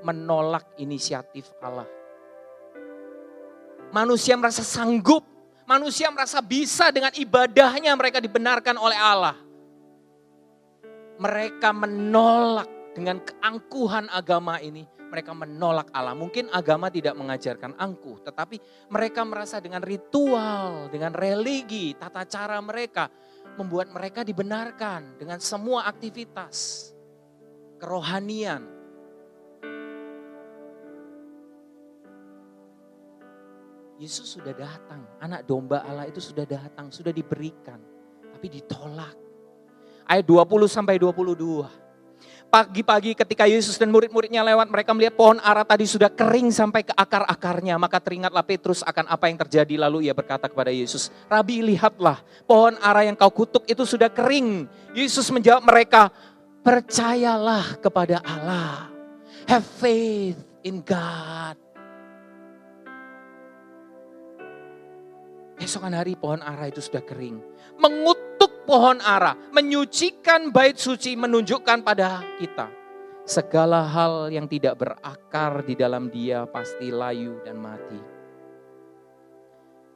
[0.05, 1.89] menolak inisiatif Allah.
[3.91, 5.25] Manusia merasa sanggup,
[5.65, 9.37] manusia merasa bisa dengan ibadahnya mereka dibenarkan oleh Allah.
[11.15, 16.13] Mereka menolak dengan keangkuhan agama ini, mereka menolak Allah.
[16.13, 18.59] Mungkin agama tidak mengajarkan angkuh, tetapi
[18.91, 23.09] mereka merasa dengan ritual, dengan religi, tata cara mereka
[23.55, 26.91] membuat mereka dibenarkan dengan semua aktivitas
[27.85, 28.65] kerohanian.
[34.01, 37.79] Yesus sudah datang, anak domba Allah itu sudah datang, sudah diberikan,
[38.33, 39.15] tapi ditolak.
[40.09, 41.85] Ayat 20 sampai 22.
[42.55, 46.95] Pagi-pagi ketika Yesus dan murid-muridnya lewat, mereka melihat pohon ara tadi sudah kering sampai ke
[46.95, 47.75] akar-akarnya.
[47.83, 49.75] Maka teringatlah Petrus akan apa yang terjadi.
[49.75, 54.71] Lalu ia berkata kepada Yesus, Rabi lihatlah pohon ara yang kau kutuk itu sudah kering.
[54.95, 56.15] Yesus menjawab mereka,
[56.65, 58.89] Percayalah kepada Allah.
[59.45, 61.61] Have faith in God.
[65.61, 67.37] Esokan hari pohon ara itu sudah kering.
[67.77, 72.73] Mengutuk pohon ara, menyucikan bait suci, menunjukkan pada kita.
[73.29, 78.01] Segala hal yang tidak berakar di dalam dia pasti layu dan mati.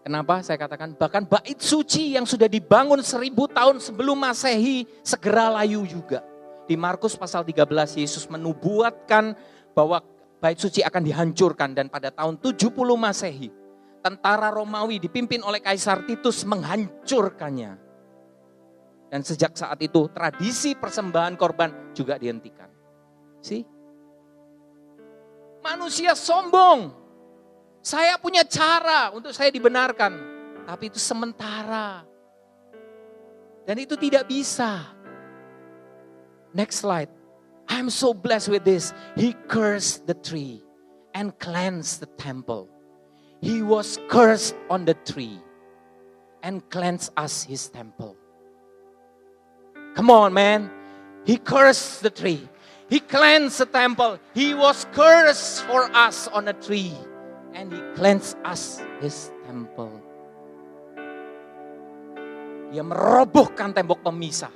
[0.05, 5.85] Kenapa saya katakan bahkan bait suci yang sudah dibangun seribu tahun sebelum masehi segera layu
[5.85, 6.25] juga.
[6.69, 7.65] Di Markus pasal 13
[7.97, 9.33] Yesus menubuatkan
[9.73, 10.05] bahwa
[10.37, 13.49] bait suci akan dihancurkan dan pada tahun 70 Masehi
[14.05, 17.89] tentara Romawi dipimpin oleh Kaisar Titus menghancurkannya.
[19.09, 22.69] Dan sejak saat itu tradisi persembahan korban juga dihentikan.
[23.41, 23.65] Si
[25.65, 26.93] Manusia sombong.
[27.81, 30.13] Saya punya cara untuk saya dibenarkan.
[30.69, 32.05] Tapi itu sementara.
[33.65, 34.98] Dan itu tidak bisa.
[36.55, 37.09] Next slide.
[37.69, 38.93] I'm so blessed with this.
[39.15, 40.63] He cursed the tree
[41.15, 42.69] and cleansed the temple.
[43.41, 45.39] He was cursed on the tree
[46.43, 48.17] and cleansed us his temple.
[49.95, 50.71] Come on, man.
[51.25, 52.49] He cursed the tree.
[52.89, 54.19] He cleansed the temple.
[54.33, 56.93] He was cursed for us on a tree.
[57.53, 59.93] And he cleansed us his temple.
[62.69, 64.53] Dia merobohkan tembok pemisah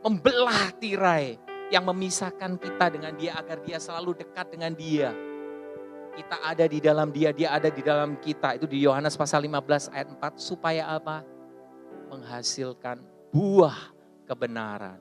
[0.00, 1.36] membelah tirai
[1.70, 5.14] yang memisahkan kita dengan dia agar dia selalu dekat dengan dia.
[6.10, 8.58] Kita ada di dalam dia, dia ada di dalam kita.
[8.58, 11.22] Itu di Yohanes pasal 15 ayat 4 supaya apa?
[12.10, 12.98] Menghasilkan
[13.30, 13.94] buah
[14.26, 14.98] kebenaran.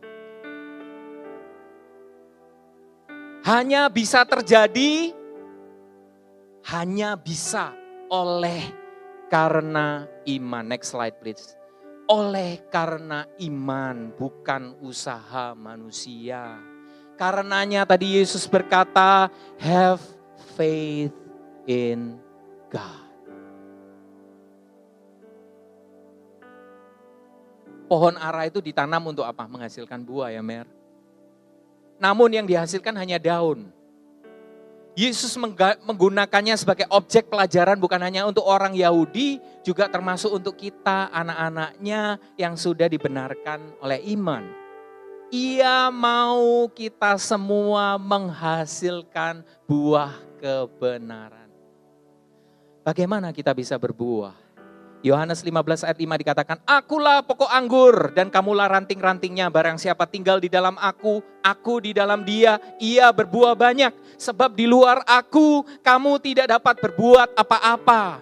[3.41, 5.15] Hanya bisa terjadi
[6.69, 7.73] hanya bisa
[8.13, 8.61] oleh
[9.31, 10.63] karena iman.
[10.69, 11.58] Next slide please
[12.09, 16.57] oleh karena iman, bukan usaha manusia.
[17.13, 19.29] Karenanya tadi Yesus berkata,
[19.61, 20.01] have
[20.57, 21.13] faith
[21.69, 22.17] in
[22.73, 23.05] God.
[27.85, 29.45] Pohon ara itu ditanam untuk apa?
[29.45, 30.65] Menghasilkan buah ya Mer.
[32.01, 33.69] Namun yang dihasilkan hanya daun.
[34.99, 35.39] Yesus
[35.87, 42.59] menggunakannya sebagai objek pelajaran bukan hanya untuk orang Yahudi, juga termasuk untuk kita anak-anaknya yang
[42.59, 44.43] sudah dibenarkan oleh iman.
[45.31, 51.47] Ia mau kita semua menghasilkan buah kebenaran.
[52.83, 54.48] Bagaimana kita bisa berbuah?
[54.99, 59.47] Yohanes 15 ayat 5 dikatakan, Akulah pokok anggur dan kamulah ranting-rantingnya.
[59.47, 63.95] Barang siapa tinggal di dalam aku, aku di dalam dia, ia berbuah banyak.
[64.19, 68.19] Sebab di luar aku, kamu tidak dapat berbuat apa-apa.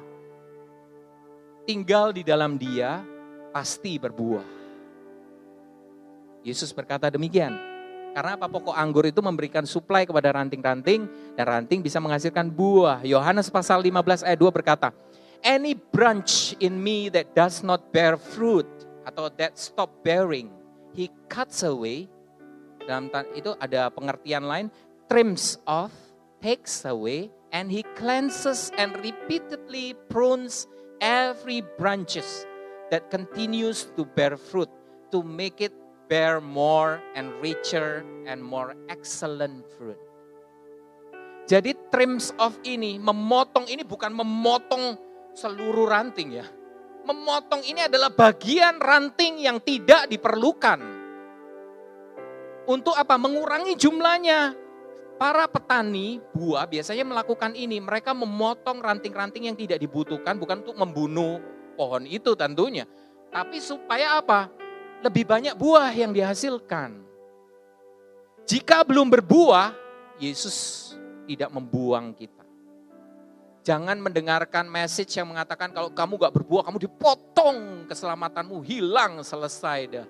[1.66, 3.02] Tinggal di dalam dia,
[3.50, 4.46] pasti berbuah.
[6.46, 7.58] Yesus berkata demikian.
[8.14, 8.46] Karena apa?
[8.46, 13.02] Pokok anggur itu memberikan suplai kepada ranting-ranting, dan ranting bisa menghasilkan buah.
[13.02, 14.94] Yohanes pasal 15 ayat 2 berkata,
[15.44, 18.68] any branch in me that does not bear fruit
[19.08, 20.52] atau that stop bearing,
[20.94, 22.10] he cuts away.
[22.88, 24.68] Dalam itu ada pengertian lain,
[25.12, 25.92] trims off,
[26.40, 30.68] takes away, and he cleanses and repeatedly prunes
[31.04, 32.48] every branches
[32.92, 34.72] that continues to bear fruit
[35.12, 35.76] to make it
[36.08, 40.00] bear more and richer and more excellent fruit.
[41.48, 45.00] Jadi trims off ini, memotong ini bukan memotong
[45.38, 46.46] seluruh ranting ya.
[47.06, 50.82] Memotong ini adalah bagian ranting yang tidak diperlukan.
[52.68, 53.16] Untuk apa?
[53.16, 54.58] Mengurangi jumlahnya.
[55.18, 57.80] Para petani buah biasanya melakukan ini.
[57.80, 61.40] Mereka memotong ranting-ranting yang tidak dibutuhkan bukan untuk membunuh
[61.80, 62.84] pohon itu tentunya.
[63.32, 64.52] Tapi supaya apa?
[65.06, 67.06] Lebih banyak buah yang dihasilkan.
[68.50, 69.72] Jika belum berbuah,
[70.20, 70.92] Yesus
[71.30, 72.47] tidak membuang kita.
[73.68, 80.08] Jangan mendengarkan message yang mengatakan kalau kamu gak berbuah, kamu dipotong keselamatanmu, hilang, selesai dah.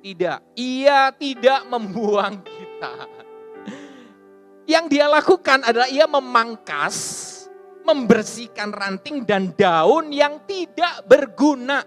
[0.00, 2.94] Tidak, ia tidak membuang kita.
[4.64, 6.96] Yang dia lakukan adalah ia memangkas,
[7.84, 11.84] membersihkan ranting dan daun yang tidak berguna.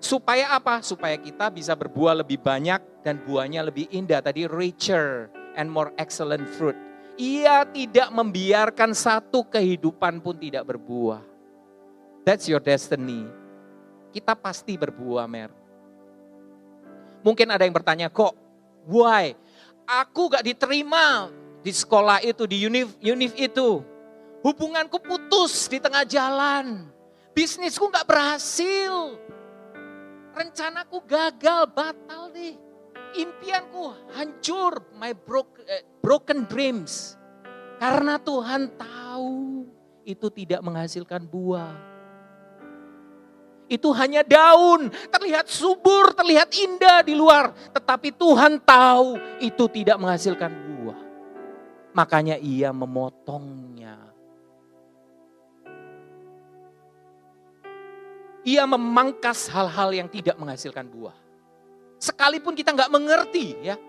[0.00, 0.80] Supaya apa?
[0.80, 4.24] Supaya kita bisa berbuah lebih banyak dan buahnya lebih indah.
[4.24, 5.28] Tadi richer
[5.60, 6.93] and more excellent fruit.
[7.14, 11.22] Ia tidak membiarkan satu kehidupan pun tidak berbuah.
[12.26, 13.22] That's your destiny.
[14.10, 15.50] Kita pasti berbuah, Mer.
[17.22, 18.34] Mungkin ada yang bertanya, kok
[18.90, 19.38] why?
[19.84, 21.30] Aku gak diterima
[21.62, 23.84] di sekolah itu, di univ, univ itu.
[24.42, 26.90] Hubunganku putus di tengah jalan.
[27.32, 29.18] Bisnisku gak berhasil.
[30.34, 32.64] Rencanaku gagal, batal deh
[33.14, 37.16] impianku hancur, my broke, eh, broken dreams.
[37.80, 39.64] Karena Tuhan tahu
[40.04, 41.72] itu tidak menghasilkan buah.
[43.64, 47.56] Itu hanya daun, terlihat subur, terlihat indah di luar.
[47.72, 51.00] Tetapi Tuhan tahu itu tidak menghasilkan buah.
[51.96, 53.96] Makanya ia memotongnya.
[58.44, 61.16] Ia memangkas hal-hal yang tidak menghasilkan buah.
[61.96, 63.80] Sekalipun kita nggak mengerti ya.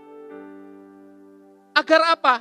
[1.75, 2.35] Agar apa?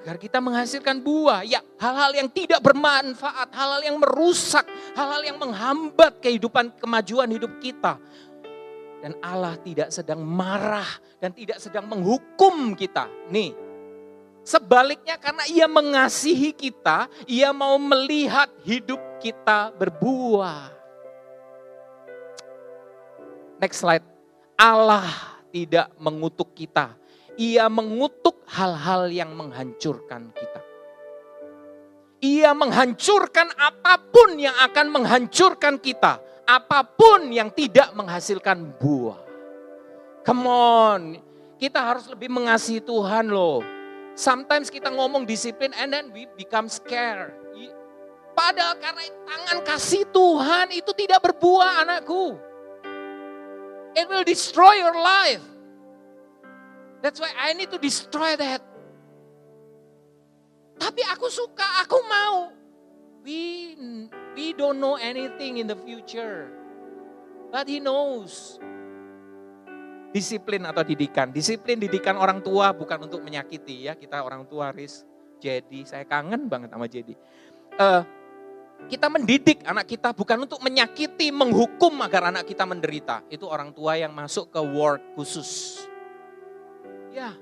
[0.00, 1.44] Agar kita menghasilkan buah.
[1.44, 4.64] Ya hal-hal yang tidak bermanfaat, hal-hal yang merusak,
[4.96, 8.00] hal-hal yang menghambat kehidupan kemajuan hidup kita.
[9.04, 10.88] Dan Allah tidak sedang marah
[11.20, 13.08] dan tidak sedang menghukum kita.
[13.28, 13.52] Nih,
[14.44, 20.72] sebaliknya karena ia mengasihi kita, ia mau melihat hidup kita berbuah.
[23.60, 24.04] Next slide.
[24.56, 25.08] Allah
[25.52, 26.99] tidak mengutuk kita.
[27.38, 30.60] Ia mengutuk hal-hal yang menghancurkan kita.
[32.20, 36.20] Ia menghancurkan apa pun yang akan menghancurkan kita.
[36.44, 39.20] Apa pun yang tidak menghasilkan buah.
[40.26, 41.00] Come on,
[41.56, 43.64] kita harus lebih mengasihi Tuhan loh.
[44.18, 47.32] Sometimes kita ngomong disiplin and then we become scared.
[48.36, 52.40] Padahal karena tangan kasih Tuhan itu tidak berbuah anakku.
[53.92, 55.44] It will destroy your life.
[57.00, 58.60] That's why I need to destroy that.
[60.80, 62.52] Tapi aku suka, aku mau.
[63.20, 63.76] We
[64.32, 66.48] we don't know anything in the future.
[67.52, 68.56] But he knows.
[70.10, 71.28] Disiplin atau didikan.
[71.28, 73.96] Disiplin didikan orang tua bukan untuk menyakiti ya.
[73.96, 75.04] Kita orang tua ris.
[75.40, 77.16] Jadi saya kangen banget sama Jadi.
[77.80, 78.02] Uh,
[78.88, 83.20] kita mendidik anak kita bukan untuk menyakiti, menghukum agar anak kita menderita.
[83.28, 85.84] Itu orang tua yang masuk ke ward khusus.
[87.10, 87.34] Ya,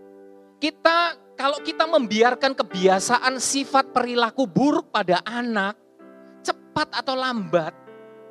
[0.56, 5.76] kita kalau kita membiarkan kebiasaan sifat perilaku buruk pada anak,
[6.42, 7.76] cepat atau lambat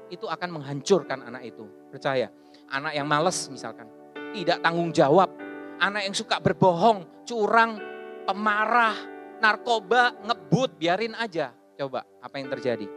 [0.09, 1.65] itu akan menghancurkan anak itu.
[1.87, 2.27] percaya.
[2.67, 3.87] Anak yang males misalkan,
[4.35, 5.31] tidak tanggung jawab,
[5.79, 7.79] anak yang suka berbohong, curang,
[8.27, 8.97] pemarah,
[9.39, 11.55] narkoba, ngebut, biarin aja.
[11.79, 12.87] Coba, apa yang terjadi?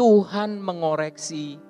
[0.00, 1.60] Tuhan mengoreksi,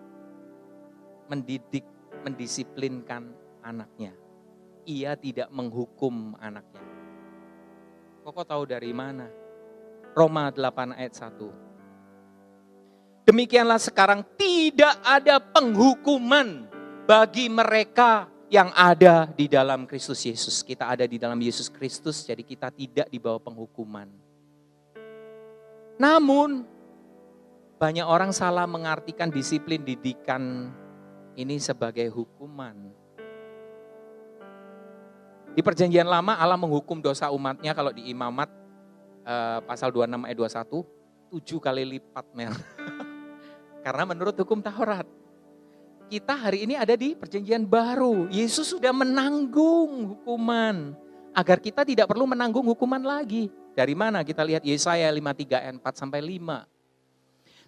[1.26, 1.82] mendidik,
[2.22, 4.14] mendisiplinkan anaknya.
[4.86, 6.86] Ia tidak menghukum anaknya.
[8.22, 9.26] Kok tahu dari mana?
[10.14, 13.26] Roma 8 ayat 1.
[13.26, 16.70] Demikianlah sekarang tidak ada penghukuman
[17.10, 20.62] bagi mereka yang ada di dalam Kristus Yesus.
[20.62, 24.06] Kita ada di dalam Yesus Kristus, jadi kita tidak di bawah penghukuman.
[25.98, 26.62] Namun,
[27.76, 30.70] banyak orang salah mengartikan disiplin didikan
[31.36, 33.05] ini sebagai hukuman.
[35.56, 38.52] Di perjanjian lama Allah menghukum dosa umatnya kalau di imamat
[39.24, 42.60] eh, pasal 26 ayat 21, tujuh kali lipat merah.
[43.84, 45.08] Karena menurut hukum Taurat,
[46.12, 48.28] kita hari ini ada di perjanjian baru.
[48.28, 50.92] Yesus sudah menanggung hukuman
[51.32, 53.48] agar kita tidak perlu menanggung hukuman lagi.
[53.72, 56.75] Dari mana kita lihat Yesaya 53 ayat 4 sampai 5.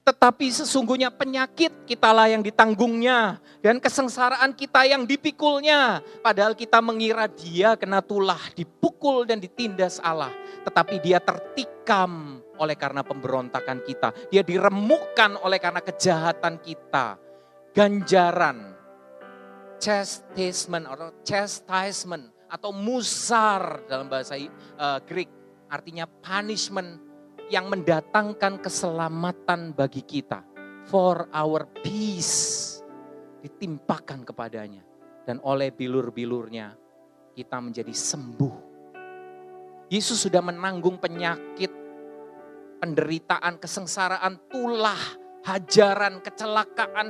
[0.08, 6.00] Tetapi sesungguhnya penyakit kitalah yang ditanggungnya dan kesengsaraan kita yang dipikulnya.
[6.24, 10.32] Padahal kita mengira dia kena tulah, dipukul dan ditindas Allah.
[10.64, 14.16] Tetapi dia tertikam oleh karena pemberontakan kita.
[14.32, 17.20] Dia diremukkan oleh karena kejahatan kita.
[17.76, 18.80] Ganjaran,
[19.76, 25.28] chastisement atau chastisement atau musar dalam bahasa uh, Greek
[25.68, 27.07] artinya punishment
[27.48, 30.44] yang mendatangkan keselamatan bagi kita
[30.88, 32.80] for our peace
[33.40, 34.84] ditimpakan kepadanya
[35.24, 36.76] dan oleh bilur-bilurnya
[37.32, 38.56] kita menjadi sembuh.
[39.88, 41.72] Yesus sudah menanggung penyakit
[42.78, 45.00] penderitaan, kesengsaraan, tulah,
[45.48, 47.08] hajaran, kecelakaan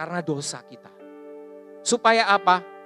[0.00, 0.88] karena dosa kita.
[1.84, 2.79] Supaya apa?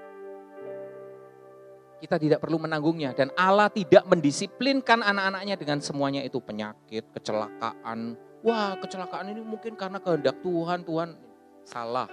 [2.05, 8.13] Kita tidak perlu menanggungnya dan Allah tidak mendisiplinkan anak-anaknya dengan semuanya itu penyakit, kecelakaan.
[8.45, 11.17] Wah, kecelakaan ini mungkin karena kehendak Tuhan, Tuhan
[11.65, 12.05] salah.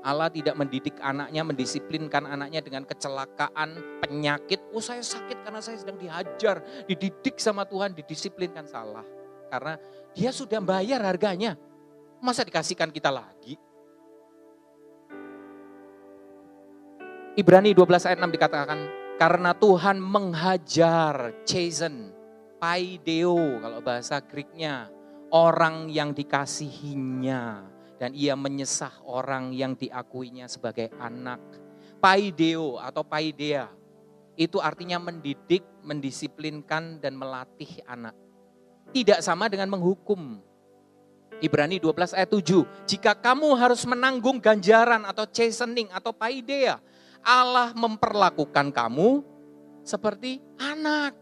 [0.00, 4.64] Allah tidak mendidik anaknya, mendisiplinkan anaknya dengan kecelakaan, penyakit.
[4.72, 9.04] Oh saya sakit karena saya sedang dihajar, dididik sama Tuhan, didisiplinkan salah.
[9.52, 9.76] Karena
[10.16, 11.60] dia sudah bayar harganya.
[12.24, 13.60] Masa dikasihkan kita lagi?
[17.36, 22.10] Ibrani 12 ayat 6 dikatakan, karena Tuhan menghajar, chasten,
[22.58, 24.90] paideo kalau bahasa Greeknya,
[25.30, 27.62] orang yang dikasihinya
[28.02, 31.38] dan ia menyesah orang yang diakuinya sebagai anak.
[32.02, 33.70] Paideo atau paidea
[34.34, 38.18] itu artinya mendidik, mendisiplinkan dan melatih anak.
[38.90, 40.42] Tidak sama dengan menghukum.
[41.38, 42.90] Ibrani 12 ayat 7.
[42.90, 46.82] Jika kamu harus menanggung ganjaran atau chastening atau paidea,
[47.22, 49.22] Allah memperlakukan kamu
[49.86, 51.14] seperti anak.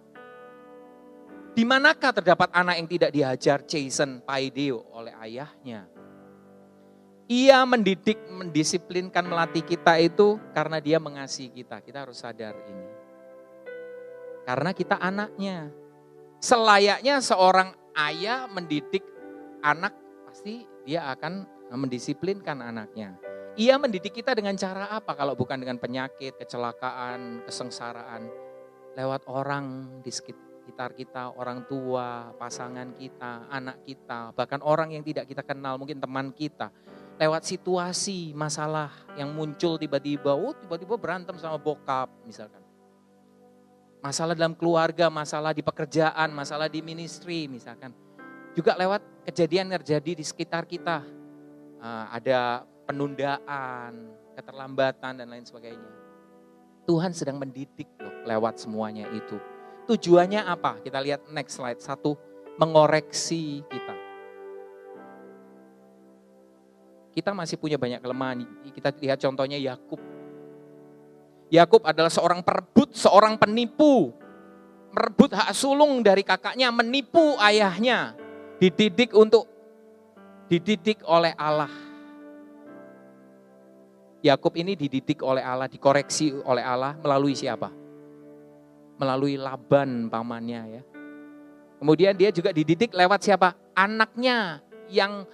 [1.50, 5.84] Di manakah terdapat anak yang tidak dihajar chasten paideo oleh ayahnya?
[7.30, 11.78] Ia mendidik, mendisiplinkan, melatih kita itu karena dia mengasihi kita.
[11.78, 12.88] Kita harus sadar ini.
[14.42, 15.70] Karena kita anaknya.
[16.42, 19.04] Selayaknya seorang ayah mendidik
[19.62, 19.94] anak,
[20.26, 23.14] pasti dia akan mendisiplinkan anaknya.
[23.58, 28.30] Ia mendidik kita dengan cara apa kalau bukan dengan penyakit, kecelakaan, kesengsaraan.
[28.94, 35.26] Lewat orang di sekitar kita, orang tua, pasangan kita, anak kita, bahkan orang yang tidak
[35.26, 36.70] kita kenal, mungkin teman kita
[37.20, 42.64] lewat situasi, masalah yang muncul tiba-tiba, oh tiba-tiba berantem sama bokap misalkan.
[44.00, 47.92] Masalah dalam keluarga, masalah di pekerjaan, masalah di ministry misalkan.
[48.56, 51.04] Juga lewat kejadian yang terjadi di sekitar kita.
[51.76, 55.90] Uh, ada penundaan, keterlambatan dan lain sebagainya.
[56.90, 59.38] Tuhan sedang mendidik loh lewat semuanya itu.
[59.86, 60.82] Tujuannya apa?
[60.82, 61.78] Kita lihat next slide.
[61.78, 62.18] Satu,
[62.58, 64.10] mengoreksi kita
[67.10, 68.46] kita masih punya banyak kelemahan.
[68.70, 69.98] Kita lihat contohnya Yakub.
[71.50, 74.14] Yakub adalah seorang perebut, seorang penipu.
[74.90, 78.14] Merebut hak sulung dari kakaknya, menipu ayahnya.
[78.62, 79.46] Dididik untuk
[80.46, 81.89] dididik oleh Allah.
[84.20, 87.72] Yakub ini dididik oleh Allah, dikoreksi oleh Allah melalui siapa?
[89.00, 90.82] Melalui Laban pamannya ya.
[91.80, 93.56] Kemudian dia juga dididik lewat siapa?
[93.72, 94.60] Anaknya
[94.92, 95.24] yang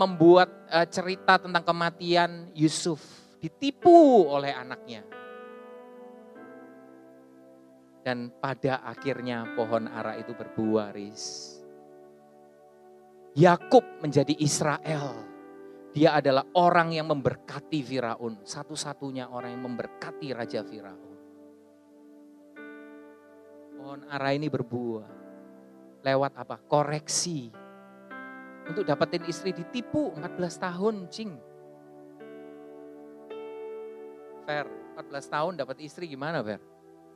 [0.00, 3.04] membuat uh, cerita tentang kematian Yusuf.
[3.36, 5.04] Ditipu oleh anaknya.
[8.00, 10.90] Dan pada akhirnya pohon ara itu berbuah,
[13.36, 15.31] Yakub menjadi Israel.
[15.92, 21.12] Dia adalah orang yang memberkati Firaun, satu-satunya orang yang memberkati Raja Firaun.
[23.76, 25.20] Pohon ara ini berbuah.
[26.00, 26.56] Lewat apa?
[26.64, 27.52] Koreksi.
[28.72, 31.36] Untuk dapetin istri ditipu 14 tahun, cing.
[34.48, 34.66] Fer,
[34.96, 36.64] 14 tahun dapat istri gimana, Fer?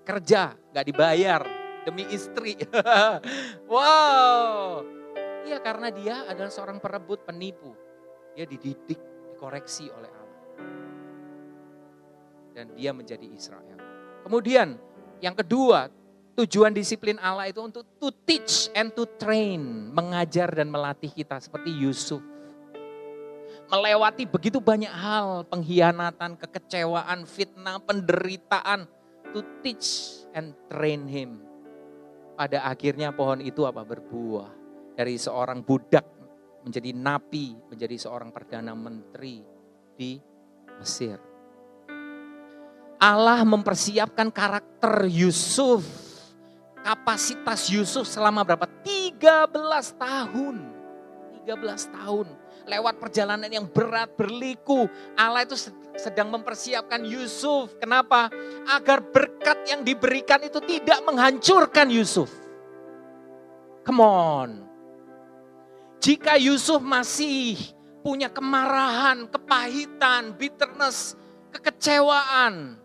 [0.05, 1.49] Kerja, gak dibayar
[1.89, 2.61] demi istri.
[3.72, 4.85] wow.
[5.49, 7.86] Iya karena dia adalah seorang perebut penipu
[8.37, 9.01] dia dididik,
[9.32, 10.41] dikoreksi oleh Allah.
[12.53, 13.80] Dan dia menjadi Israel.
[14.20, 14.76] Kemudian
[15.24, 15.89] yang kedua,
[16.37, 21.72] tujuan disiplin Allah itu untuk to teach and to train, mengajar dan melatih kita seperti
[21.72, 22.20] Yusuf.
[23.66, 28.84] Melewati begitu banyak hal, pengkhianatan, kekecewaan, fitnah, penderitaan,
[29.32, 31.41] to teach and train him.
[32.37, 33.80] Pada akhirnya pohon itu apa?
[33.82, 34.53] Berbuah.
[34.97, 36.16] Dari seorang budak
[36.67, 39.47] menjadi napi, menjadi seorang perdana menteri
[39.95, 40.19] di
[40.83, 41.14] Mesir.
[42.99, 45.87] Allah mempersiapkan karakter Yusuf,
[46.83, 48.67] kapasitas Yusuf selama berapa?
[48.83, 49.47] 13
[49.95, 50.57] tahun.
[51.47, 52.27] 13 tahun.
[52.67, 54.91] Lewat perjalanan yang berat, berliku.
[55.14, 55.55] Allah itu
[55.95, 57.79] sedang mempersiapkan Yusuf.
[57.79, 58.27] Kenapa?
[58.75, 62.27] Agar berkat yang diberikan itu tidak menghancurkan Yusuf.
[63.87, 64.66] Come on.
[66.07, 67.59] Jika Yusuf masih
[68.07, 71.19] punya kemarahan, kepahitan, bitterness,
[71.51, 72.79] kekecewaan,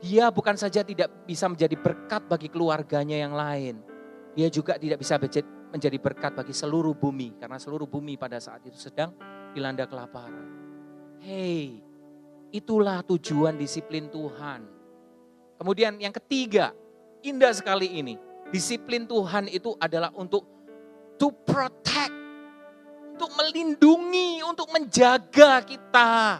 [0.00, 3.84] dia bukan saja tidak bisa menjadi berkat bagi keluarganya yang lain,
[4.32, 5.20] dia juga tidak bisa
[5.68, 9.12] menjadi berkat bagi seluruh bumi karena seluruh bumi pada saat itu sedang
[9.52, 10.48] dilanda kelaparan.
[11.20, 11.84] Hei,
[12.56, 14.64] itulah tujuan disiplin Tuhan.
[15.60, 16.72] Kemudian yang ketiga,
[17.20, 18.16] indah sekali ini.
[18.48, 20.48] Disiplin Tuhan itu adalah untuk
[21.20, 22.25] to protect
[23.16, 26.36] untuk melindungi, untuk menjaga kita.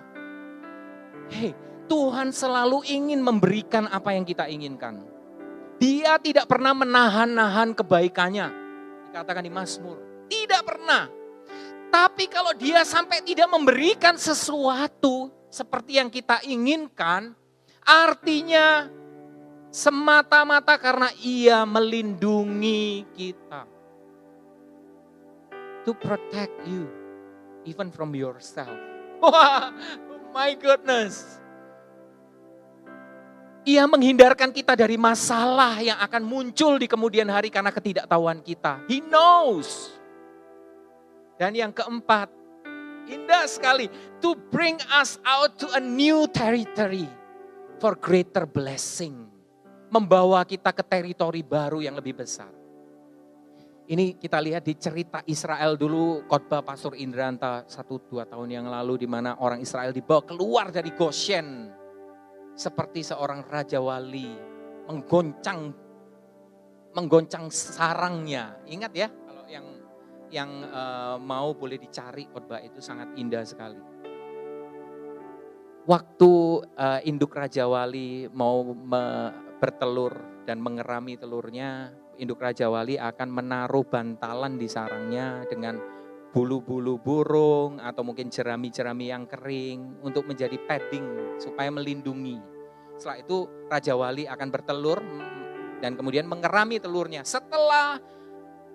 [1.32, 1.56] Hei,
[1.88, 5.00] Tuhan selalu ingin memberikan apa yang kita inginkan.
[5.80, 8.52] Dia tidak pernah menahan-nahan kebaikannya.
[9.08, 9.96] Dikatakan di Mazmur,
[10.28, 11.08] tidak pernah.
[11.88, 17.32] Tapi kalau dia sampai tidak memberikan sesuatu seperti yang kita inginkan,
[17.88, 18.92] artinya
[19.72, 23.75] semata-mata karena ia melindungi kita
[25.86, 26.90] to protect you
[27.62, 28.76] even from yourself.
[30.36, 31.40] Oh my goodness.
[33.64, 38.84] Ia menghindarkan kita dari masalah yang akan muncul di kemudian hari karena ketidaktahuan kita.
[38.84, 39.96] He knows.
[41.40, 42.28] Dan yang keempat,
[43.08, 43.88] indah sekali.
[44.20, 47.08] To bring us out to a new territory
[47.80, 49.24] for greater blessing.
[49.88, 52.65] Membawa kita ke teritori baru yang lebih besar.
[53.86, 59.06] Ini kita lihat di cerita Israel dulu, khotbah Pastor Indrantah satu dua tahun yang lalu
[59.06, 61.70] di mana orang Israel dibawa keluar dari Goshen.
[62.58, 64.26] Seperti seorang raja wali
[64.90, 65.70] menggoncang
[66.98, 68.58] menggoncang sarangnya.
[68.66, 69.66] Ingat ya, kalau yang
[70.34, 73.78] yang uh, mau boleh dicari khotbah itu sangat indah sekali.
[75.86, 76.30] Waktu
[76.74, 78.66] uh, induk raja wali mau
[79.62, 85.76] bertelur dan mengerami telurnya, induk Raja Wali akan menaruh bantalan di sarangnya dengan
[86.32, 92.36] bulu-bulu burung atau mungkin jerami-jerami yang kering untuk menjadi padding supaya melindungi.
[92.96, 93.38] Setelah itu
[93.68, 95.00] Raja Wali akan bertelur
[95.80, 97.24] dan kemudian mengerami telurnya.
[97.24, 98.00] Setelah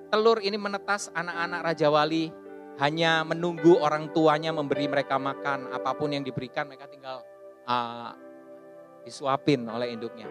[0.10, 2.34] telur ini menetas anak-anak Raja Wali
[2.82, 5.70] hanya menunggu orang tuanya memberi mereka makan.
[5.70, 7.22] Apa pun yang diberikan mereka tinggal
[7.70, 8.14] uh,
[9.06, 10.30] disuapin oleh induknya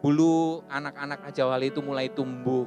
[0.00, 2.64] bulu anak-anak Raja Wali itu mulai tumbuh.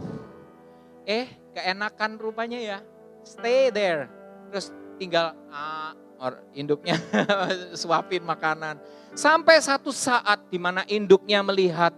[1.04, 1.28] Eh,
[1.58, 2.78] keenakan rupanya ya.
[3.26, 4.08] Stay there.
[4.54, 4.70] Terus
[5.02, 6.96] tinggal uh, or, induknya
[7.82, 8.80] suapin makanan.
[9.14, 11.94] Sampai satu saat di mana induknya melihat,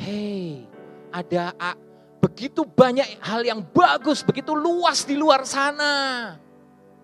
[0.00, 0.68] hei,
[1.08, 1.52] ada
[2.20, 6.36] begitu banyak hal yang bagus, begitu luas di luar sana.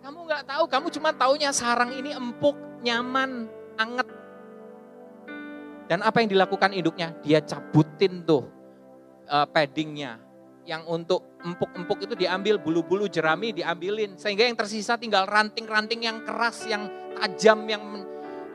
[0.04, 3.48] Kamu nggak tahu, kamu cuma taunya sarang ini empuk, nyaman,
[3.80, 4.06] anget,
[5.86, 7.14] dan apa yang dilakukan induknya?
[7.22, 8.46] Dia cabutin tuh
[9.30, 10.18] uh, paddingnya.
[10.66, 14.18] Yang untuk empuk-empuk itu diambil, bulu-bulu jerami diambilin.
[14.18, 18.02] Sehingga yang tersisa tinggal ranting-ranting yang keras, yang tajam, yang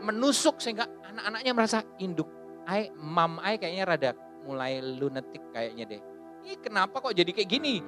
[0.03, 0.59] menusuk.
[0.59, 2.27] Sehingga anak-anaknya merasa induk.
[2.67, 4.11] Ay, mam ay kayaknya rada
[4.43, 6.01] mulai lunatic kayaknya deh.
[6.43, 7.79] Ini kenapa kok jadi kayak gini?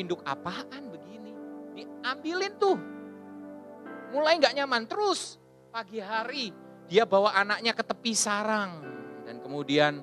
[0.00, 1.32] Induk apaan begini?
[1.76, 2.78] Diambilin tuh.
[4.16, 4.88] Mulai nggak nyaman.
[4.88, 5.36] Terus
[5.68, 6.50] pagi hari
[6.88, 8.80] dia bawa anaknya ke tepi sarang
[9.28, 10.00] dan kemudian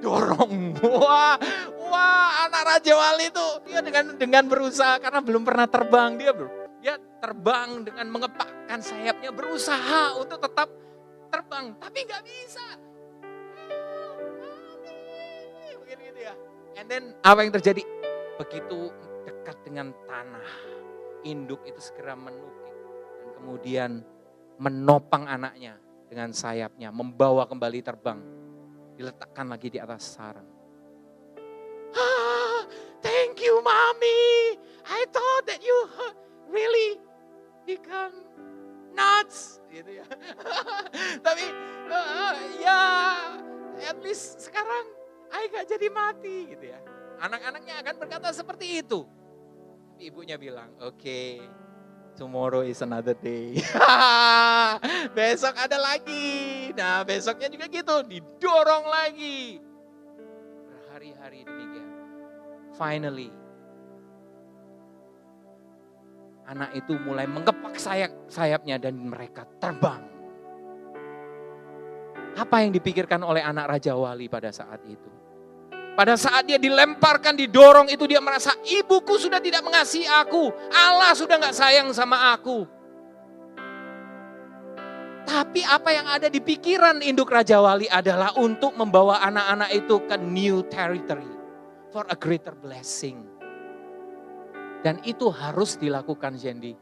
[0.00, 0.76] dorong.
[1.04, 1.36] Wah,
[1.88, 6.48] wah anak Raja Wali itu dia dengan dengan berusaha karena belum pernah terbang dia bro.
[6.84, 10.68] Dia terbang dengan mengepakkan sayapnya, berusaha untuk tetap
[11.32, 12.66] terbang, tapi nggak bisa.
[15.76, 16.34] Mungkin gitu ya.
[16.76, 17.82] And then apa yang terjadi?
[18.36, 18.92] Begitu
[19.24, 20.48] dekat dengan tanah,
[21.24, 22.76] induk itu segera menukik
[23.18, 23.90] dan kemudian
[24.56, 25.76] menopang anaknya
[26.06, 28.20] dengan sayapnya, membawa kembali terbang,
[28.96, 30.48] diletakkan lagi di atas sarang.
[31.92, 32.64] Ah,
[33.04, 34.56] thank you, mommy.
[34.86, 35.76] I thought that you
[36.48, 37.02] really
[37.66, 38.14] become
[38.94, 40.06] nuts, gitu ya.
[41.26, 41.44] Tapi
[41.90, 42.82] uh, ya,
[43.82, 44.88] at least sekarang
[45.34, 46.80] I gak jadi mati, gitu ya.
[47.20, 49.04] Anak-anaknya akan berkata seperti itu.
[49.96, 51.40] Tapi ibunya bilang, oke, okay,
[52.16, 53.60] tomorrow is another day.
[55.16, 56.72] besok ada lagi.
[56.72, 59.60] Nah besoknya juga gitu, didorong lagi.
[60.66, 61.88] Berhari-hari demikian.
[62.74, 63.30] Finally,
[66.48, 70.02] anak itu mulai mengepak sayap sayapnya dan mereka terbang.
[72.36, 75.25] Apa yang dipikirkan oleh anak Raja Wali pada saat itu?
[75.96, 80.52] Pada saat dia dilemparkan, didorong itu dia merasa ibuku sudah tidak mengasihi aku.
[80.68, 82.68] Allah sudah nggak sayang sama aku.
[85.26, 90.16] Tapi apa yang ada di pikiran induk Raja Wali adalah untuk membawa anak-anak itu ke
[90.20, 91.32] new territory.
[91.90, 93.24] For a greater blessing.
[94.84, 96.76] Dan itu harus dilakukan Jendi.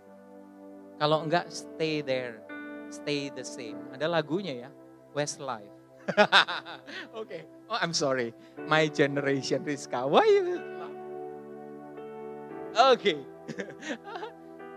[0.99, 2.43] Kalau enggak stay there,
[2.91, 3.79] stay the same.
[3.95, 4.71] Ada lagunya ya,
[5.15, 5.74] Westlife.
[6.05, 7.19] Oke.
[7.21, 7.43] okay.
[7.69, 8.37] Oh, I'm sorry.
[8.69, 10.05] My generation Rizka.
[10.05, 10.61] Why you Oke.
[12.75, 13.17] Okay.
[13.17, 13.17] Oke.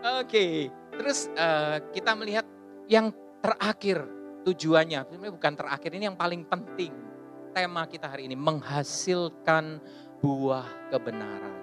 [0.24, 0.52] okay.
[0.98, 2.46] Terus uh, kita melihat
[2.90, 4.06] yang terakhir
[4.48, 5.04] tujuannya.
[5.06, 6.94] Sebenarnya bukan terakhir, ini yang paling penting.
[7.52, 9.82] Tema kita hari ini menghasilkan
[10.22, 11.56] buah kebenaran.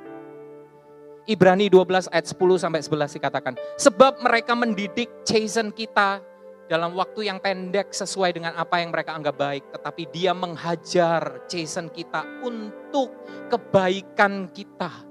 [1.24, 6.20] Ibrani 12 ayat 10 sampai 11 dikatakan, sebab mereka mendidik chasten kita
[6.64, 11.92] dalam waktu yang pendek sesuai dengan apa yang mereka anggap baik, tetapi dia menghajar chasten
[11.92, 13.12] kita untuk
[13.52, 15.04] kebaikan kita.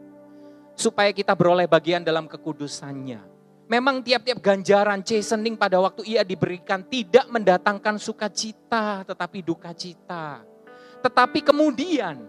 [0.73, 3.21] Supaya kita beroleh bagian dalam kekudusannya.
[3.69, 10.41] Memang tiap-tiap ganjaran chastening pada waktu ia diberikan tidak mendatangkan sukacita tetapi duka cita.
[11.05, 12.25] Tetapi kemudian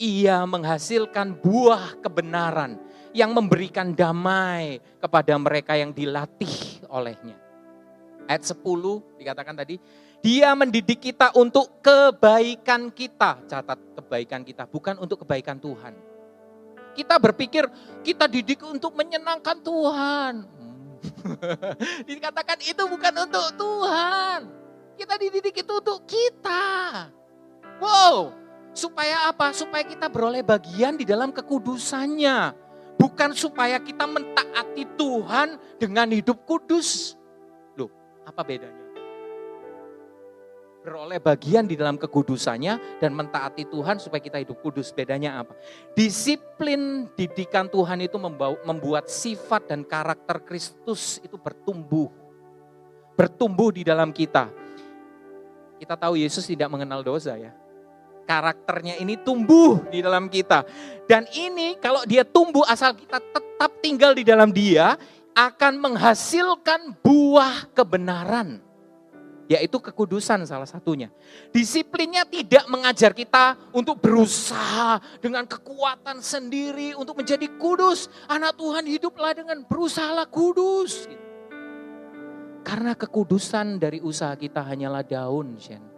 [0.00, 2.80] ia menghasilkan buah kebenaran
[3.12, 7.47] yang memberikan damai kepada mereka yang dilatih olehnya
[8.28, 8.60] ayat 10
[9.18, 9.80] dikatakan tadi,
[10.20, 13.40] dia mendidik kita untuk kebaikan kita.
[13.48, 15.96] Catat kebaikan kita, bukan untuk kebaikan Tuhan.
[16.92, 17.64] Kita berpikir
[18.02, 20.34] kita didik untuk menyenangkan Tuhan.
[22.10, 24.38] Dikatakan itu bukan untuk Tuhan.
[24.98, 27.06] Kita dididik itu untuk kita.
[27.78, 28.34] Wow,
[28.74, 29.54] supaya apa?
[29.54, 32.66] Supaya kita beroleh bagian di dalam kekudusannya.
[32.98, 37.17] Bukan supaya kita mentaati Tuhan dengan hidup kudus.
[38.28, 38.84] Apa bedanya?
[40.84, 44.92] Beroleh bagian di dalam kekudusannya dan mentaati Tuhan supaya kita hidup kudus.
[44.92, 45.56] Bedanya apa?
[45.96, 48.20] Disiplin didikan Tuhan itu
[48.64, 52.12] membuat sifat dan karakter Kristus itu bertumbuh.
[53.16, 54.52] Bertumbuh di dalam kita.
[55.80, 57.52] Kita tahu Yesus tidak mengenal dosa ya
[58.28, 60.68] karakternya ini tumbuh di dalam kita.
[61.08, 65.00] Dan ini kalau dia tumbuh asal kita tetap tinggal di dalam dia,
[65.38, 68.58] akan menghasilkan buah kebenaran.
[69.48, 71.08] Yaitu kekudusan salah satunya.
[71.48, 78.12] Disiplinnya tidak mengajar kita untuk berusaha dengan kekuatan sendiri untuk menjadi kudus.
[78.28, 81.08] Anak Tuhan hiduplah dengan berusahalah kudus.
[82.60, 85.97] Karena kekudusan dari usaha kita hanyalah daun, Shen.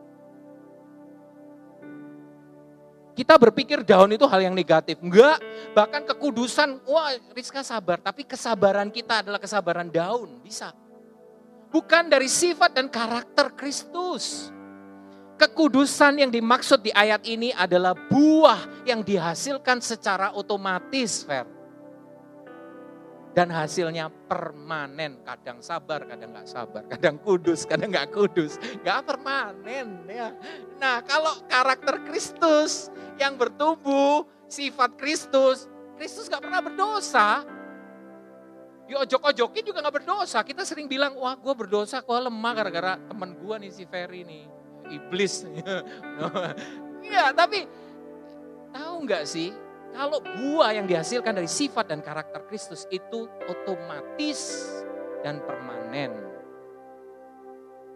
[3.21, 4.97] Kita berpikir daun itu hal yang negatif.
[5.05, 5.45] Enggak,
[5.77, 8.01] bahkan kekudusan, wah Rizka sabar.
[8.01, 10.73] Tapi kesabaran kita adalah kesabaran daun, bisa.
[11.69, 14.49] Bukan dari sifat dan karakter Kristus.
[15.37, 21.60] Kekudusan yang dimaksud di ayat ini adalah buah yang dihasilkan secara otomatis, Fer
[23.31, 25.23] dan hasilnya permanen.
[25.23, 30.35] Kadang sabar, kadang nggak sabar, kadang kudus, kadang nggak kudus, nggak permanen ya.
[30.79, 37.47] Nah kalau karakter Kristus yang bertumbuh, sifat Kristus, Kristus nggak pernah berdosa.
[38.91, 40.43] Diojok-ojokin juga nggak berdosa.
[40.43, 44.45] Kita sering bilang, wah gue berdosa, gue lemah gara-gara teman gue nih si Ferry nih,
[44.91, 45.35] iblis.
[47.01, 47.65] Iya, tapi
[48.77, 49.51] tahu nggak sih
[49.95, 54.71] kalau buah yang dihasilkan dari sifat dan karakter Kristus itu otomatis
[55.21, 56.15] dan permanen.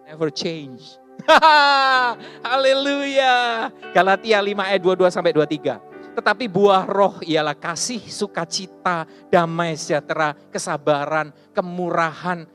[0.04, 1.00] Never change.
[2.46, 3.68] Haleluya.
[3.96, 5.94] Galatia 5 ayat 22 sampai 23.
[6.14, 12.46] Tetapi buah roh ialah kasih, sukacita, damai sejahtera, kesabaran, kemurahan,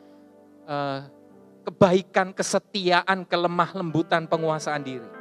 [0.64, 1.00] eh,
[1.68, 5.19] kebaikan, kesetiaan, kelemah lembutan, penguasaan diri.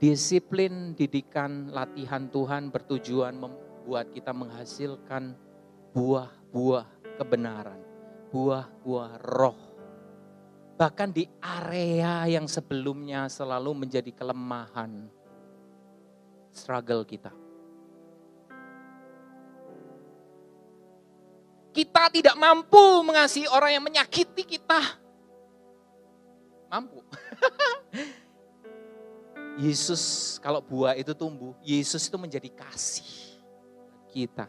[0.00, 5.36] Disiplin, didikan, latihan Tuhan bertujuan membuat kita menghasilkan
[5.92, 6.88] buah-buah
[7.20, 7.76] kebenaran,
[8.32, 9.60] buah-buah roh.
[10.80, 15.12] Bahkan di area yang sebelumnya selalu menjadi kelemahan,
[16.48, 17.36] struggle kita.
[21.76, 24.80] Kita tidak mampu mengasihi orang yang menyakiti kita.
[26.72, 27.04] Mampu.
[29.60, 33.36] Yesus kalau buah itu tumbuh, Yesus itu menjadi kasih
[34.08, 34.48] kita.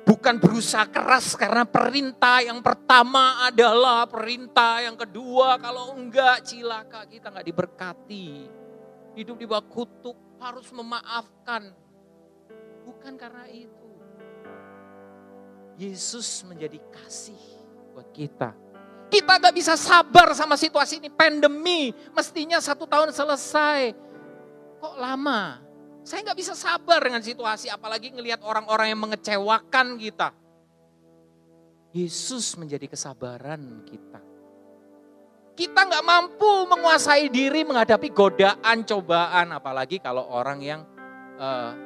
[0.00, 7.28] Bukan berusaha keras karena perintah yang pertama adalah perintah yang kedua kalau enggak cilaka kita
[7.28, 8.48] enggak diberkati.
[9.12, 11.68] Hidup di bawah kutuk harus memaafkan.
[12.88, 13.92] Bukan karena itu.
[15.76, 17.40] Yesus menjadi kasih
[17.92, 18.56] buat kita.
[19.10, 21.10] Kita gak bisa sabar sama situasi ini.
[21.10, 24.09] Pandemi mestinya satu tahun selesai.
[24.80, 25.60] Kok lama?
[26.00, 30.32] Saya nggak bisa sabar dengan situasi, apalagi ngelihat orang-orang yang mengecewakan kita.
[31.92, 34.20] Yesus menjadi kesabaran kita.
[35.52, 40.80] Kita nggak mampu menguasai diri menghadapi godaan, cobaan, apalagi kalau orang yang
[41.36, 41.76] uh,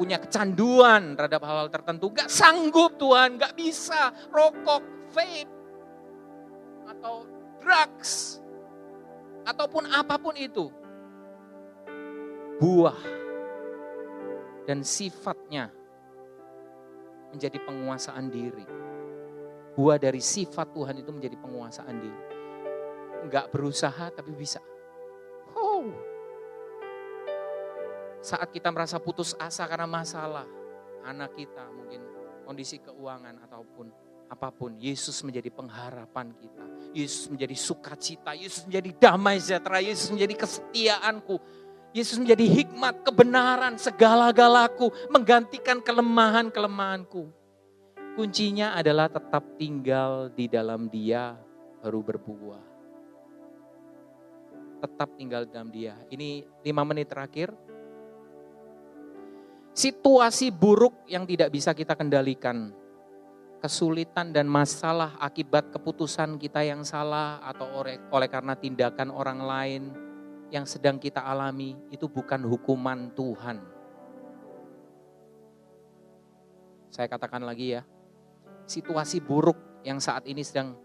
[0.00, 2.08] punya kecanduan terhadap hal-hal tertentu.
[2.16, 4.08] Gak sanggup Tuhan, gak bisa.
[4.32, 5.52] Rokok, vape,
[6.88, 7.28] atau
[7.60, 8.40] drugs,
[9.44, 10.72] ataupun apa pun itu
[12.58, 12.98] buah
[14.64, 15.68] dan sifatnya
[17.34, 18.66] menjadi penguasaan diri.
[19.74, 22.22] Buah dari sifat Tuhan itu menjadi penguasaan diri.
[23.26, 24.62] Enggak berusaha tapi bisa.
[25.58, 25.90] Oh.
[28.22, 30.46] Saat kita merasa putus asa karena masalah,
[31.04, 32.00] anak kita mungkin
[32.46, 33.90] kondisi keuangan ataupun
[34.30, 36.64] apa pun, Yesus menjadi pengharapan kita.
[36.96, 41.36] Yesus menjadi sukacita, Yesus menjadi damai sejahtera, Yesus menjadi kesetiaanku,
[41.94, 47.30] Yesus menjadi hikmat, kebenaran, segala-galaku, menggantikan kelemahan-kelemahanku.
[48.18, 51.38] Kuncinya adalah tetap tinggal di dalam dia
[51.78, 52.64] baru berbuah.
[54.82, 55.94] Tetap tinggal di dalam dia.
[56.10, 57.54] Ini lima menit terakhir.
[59.70, 62.74] Situasi buruk yang tidak bisa kita kendalikan.
[63.62, 69.82] Kesulitan dan masalah akibat keputusan kita yang salah atau oleh, oleh karena tindakan orang lain
[70.54, 73.58] yang sedang kita alami itu bukan hukuman Tuhan.
[76.94, 77.82] Saya katakan lagi ya,
[78.70, 80.78] situasi buruk yang saat ini sedang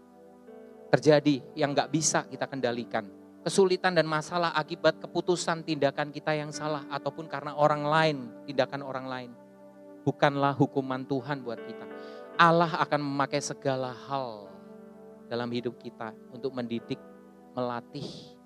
[0.90, 3.06] terjadi yang nggak bisa kita kendalikan.
[3.46, 8.18] Kesulitan dan masalah akibat keputusan tindakan kita yang salah ataupun karena orang lain,
[8.50, 9.30] tindakan orang lain.
[10.02, 11.86] Bukanlah hukuman Tuhan buat kita.
[12.36, 14.50] Allah akan memakai segala hal
[15.30, 16.98] dalam hidup kita untuk mendidik,
[17.54, 18.39] melatih,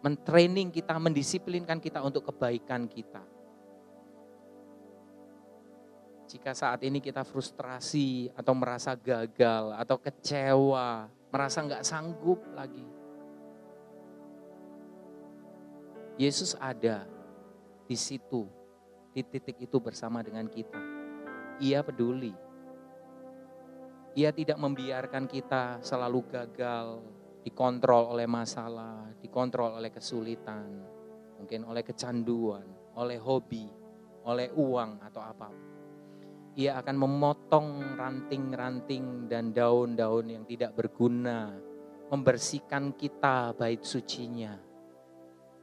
[0.00, 3.20] mentraining kita, mendisiplinkan kita untuk kebaikan kita.
[6.30, 12.86] Jika saat ini kita frustrasi atau merasa gagal atau kecewa, merasa nggak sanggup lagi.
[16.14, 17.08] Yesus ada
[17.90, 18.46] di situ,
[19.10, 20.78] di titik itu bersama dengan kita.
[21.58, 22.30] Ia peduli.
[24.14, 27.02] Ia tidak membiarkan kita selalu gagal,
[27.40, 30.68] dikontrol oleh masalah, dikontrol oleh kesulitan,
[31.40, 32.64] mungkin oleh kecanduan,
[33.00, 33.64] oleh hobi,
[34.28, 35.48] oleh uang atau apa.
[36.60, 41.56] Ia akan memotong ranting-ranting dan daun-daun yang tidak berguna,
[42.12, 44.58] membersihkan kita bait sucinya,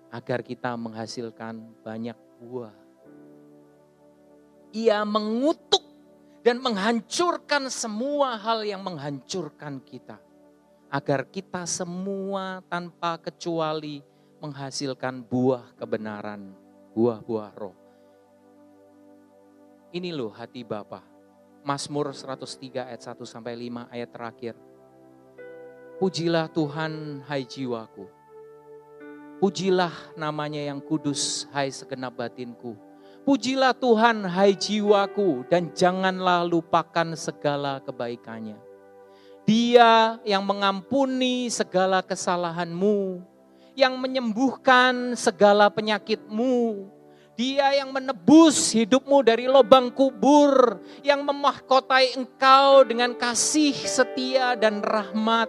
[0.09, 2.73] agar kita menghasilkan banyak buah.
[4.73, 5.85] Ia mengutuk
[6.41, 10.26] dan menghancurkan semua hal yang menghancurkan kita
[10.87, 13.99] agar kita semua tanpa kecuali
[14.39, 16.55] menghasilkan buah kebenaran,
[16.95, 17.75] buah-buah roh.
[19.91, 21.03] Ini loh hati Bapa.
[21.67, 24.55] Mazmur 103 ayat 1 sampai 5 ayat terakhir.
[25.99, 28.05] Pujilah Tuhan hai jiwaku.
[29.43, 32.77] Pujilah namanya yang kudus hai segenap batinku.
[33.27, 38.66] Pujilah Tuhan hai jiwaku dan janganlah lupakan segala kebaikannya
[39.47, 43.23] dia yang mengampuni segala kesalahanmu,
[43.79, 46.91] yang menyembuhkan segala penyakitmu.
[47.39, 55.47] Dia yang menebus hidupmu dari lubang kubur, yang memahkotai engkau dengan kasih setia dan rahmat.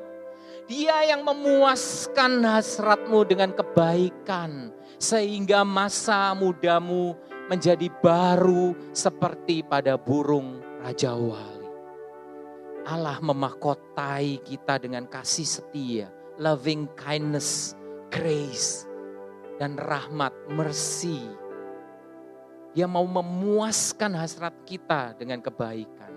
[0.71, 4.71] Dia yang memuaskan hasratmu dengan kebaikan,
[5.03, 7.19] sehingga masa mudamu
[7.51, 11.58] menjadi baru seperti pada burung Raja Wali.
[12.89, 16.09] Allah memahkotai kita dengan kasih setia,
[16.41, 17.77] loving kindness,
[18.09, 18.89] grace,
[19.61, 21.21] dan rahmat, mercy.
[22.73, 26.17] Dia mau memuaskan hasrat kita dengan kebaikan.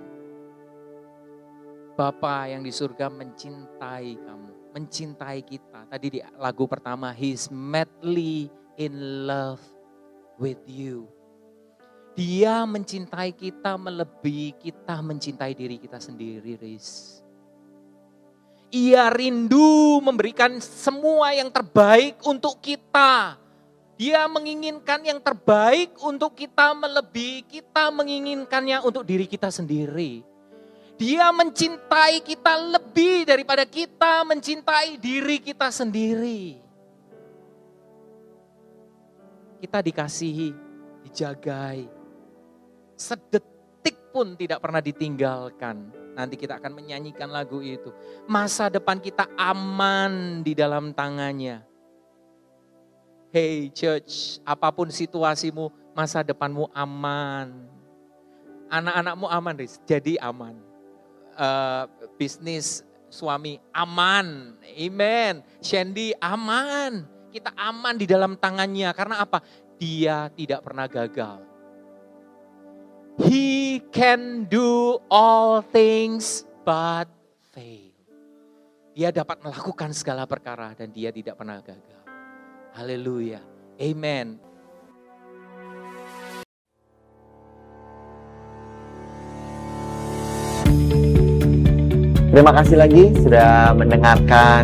[1.99, 5.91] Bapa yang di surga mencintai kamu, mencintai kita.
[5.91, 8.47] Tadi di lagu pertama, He's madly
[8.79, 9.59] in love
[10.39, 11.11] with you.
[12.11, 17.21] Dia mencintai kita melebihi kita mencintai diri kita sendiri, Riz.
[18.71, 23.39] Ia rindu memberikan semua yang terbaik untuk kita.
[23.95, 30.23] Dia menginginkan yang terbaik untuk kita melebihi kita menginginkannya untuk diri kita sendiri.
[30.99, 36.59] Dia mencintai kita lebih daripada kita mencintai diri kita sendiri.
[39.61, 40.49] Kita dikasihi,
[41.05, 42.00] dijagai,
[43.01, 45.89] sedetik pun tidak pernah ditinggalkan.
[46.13, 47.89] Nanti kita akan menyanyikan lagu itu.
[48.29, 51.65] Masa depan kita aman di dalam tangannya.
[53.31, 57.49] Hey church, apa pun situasimu, masa depanmu aman.
[58.67, 59.79] Anak-anakmu aman, Riz.
[59.87, 60.55] Jadi aman.
[61.35, 61.87] Uh,
[62.19, 64.55] bisnis suami aman.
[64.63, 65.43] Amen.
[65.63, 67.07] Shandy aman.
[67.31, 68.91] Kita aman di dalam tangannya.
[68.95, 69.43] Karena apa?
[69.79, 71.50] Dia tidak pernah gagal
[73.19, 77.11] He can do all things but
[77.51, 77.91] fail.
[78.95, 82.03] Dia dapat melakukan segala perkara dan dia tidak pernah gagal.
[82.71, 83.43] Haleluya.
[83.75, 84.39] Amen.
[92.31, 94.63] Terima kasih lagi sudah mendengarkan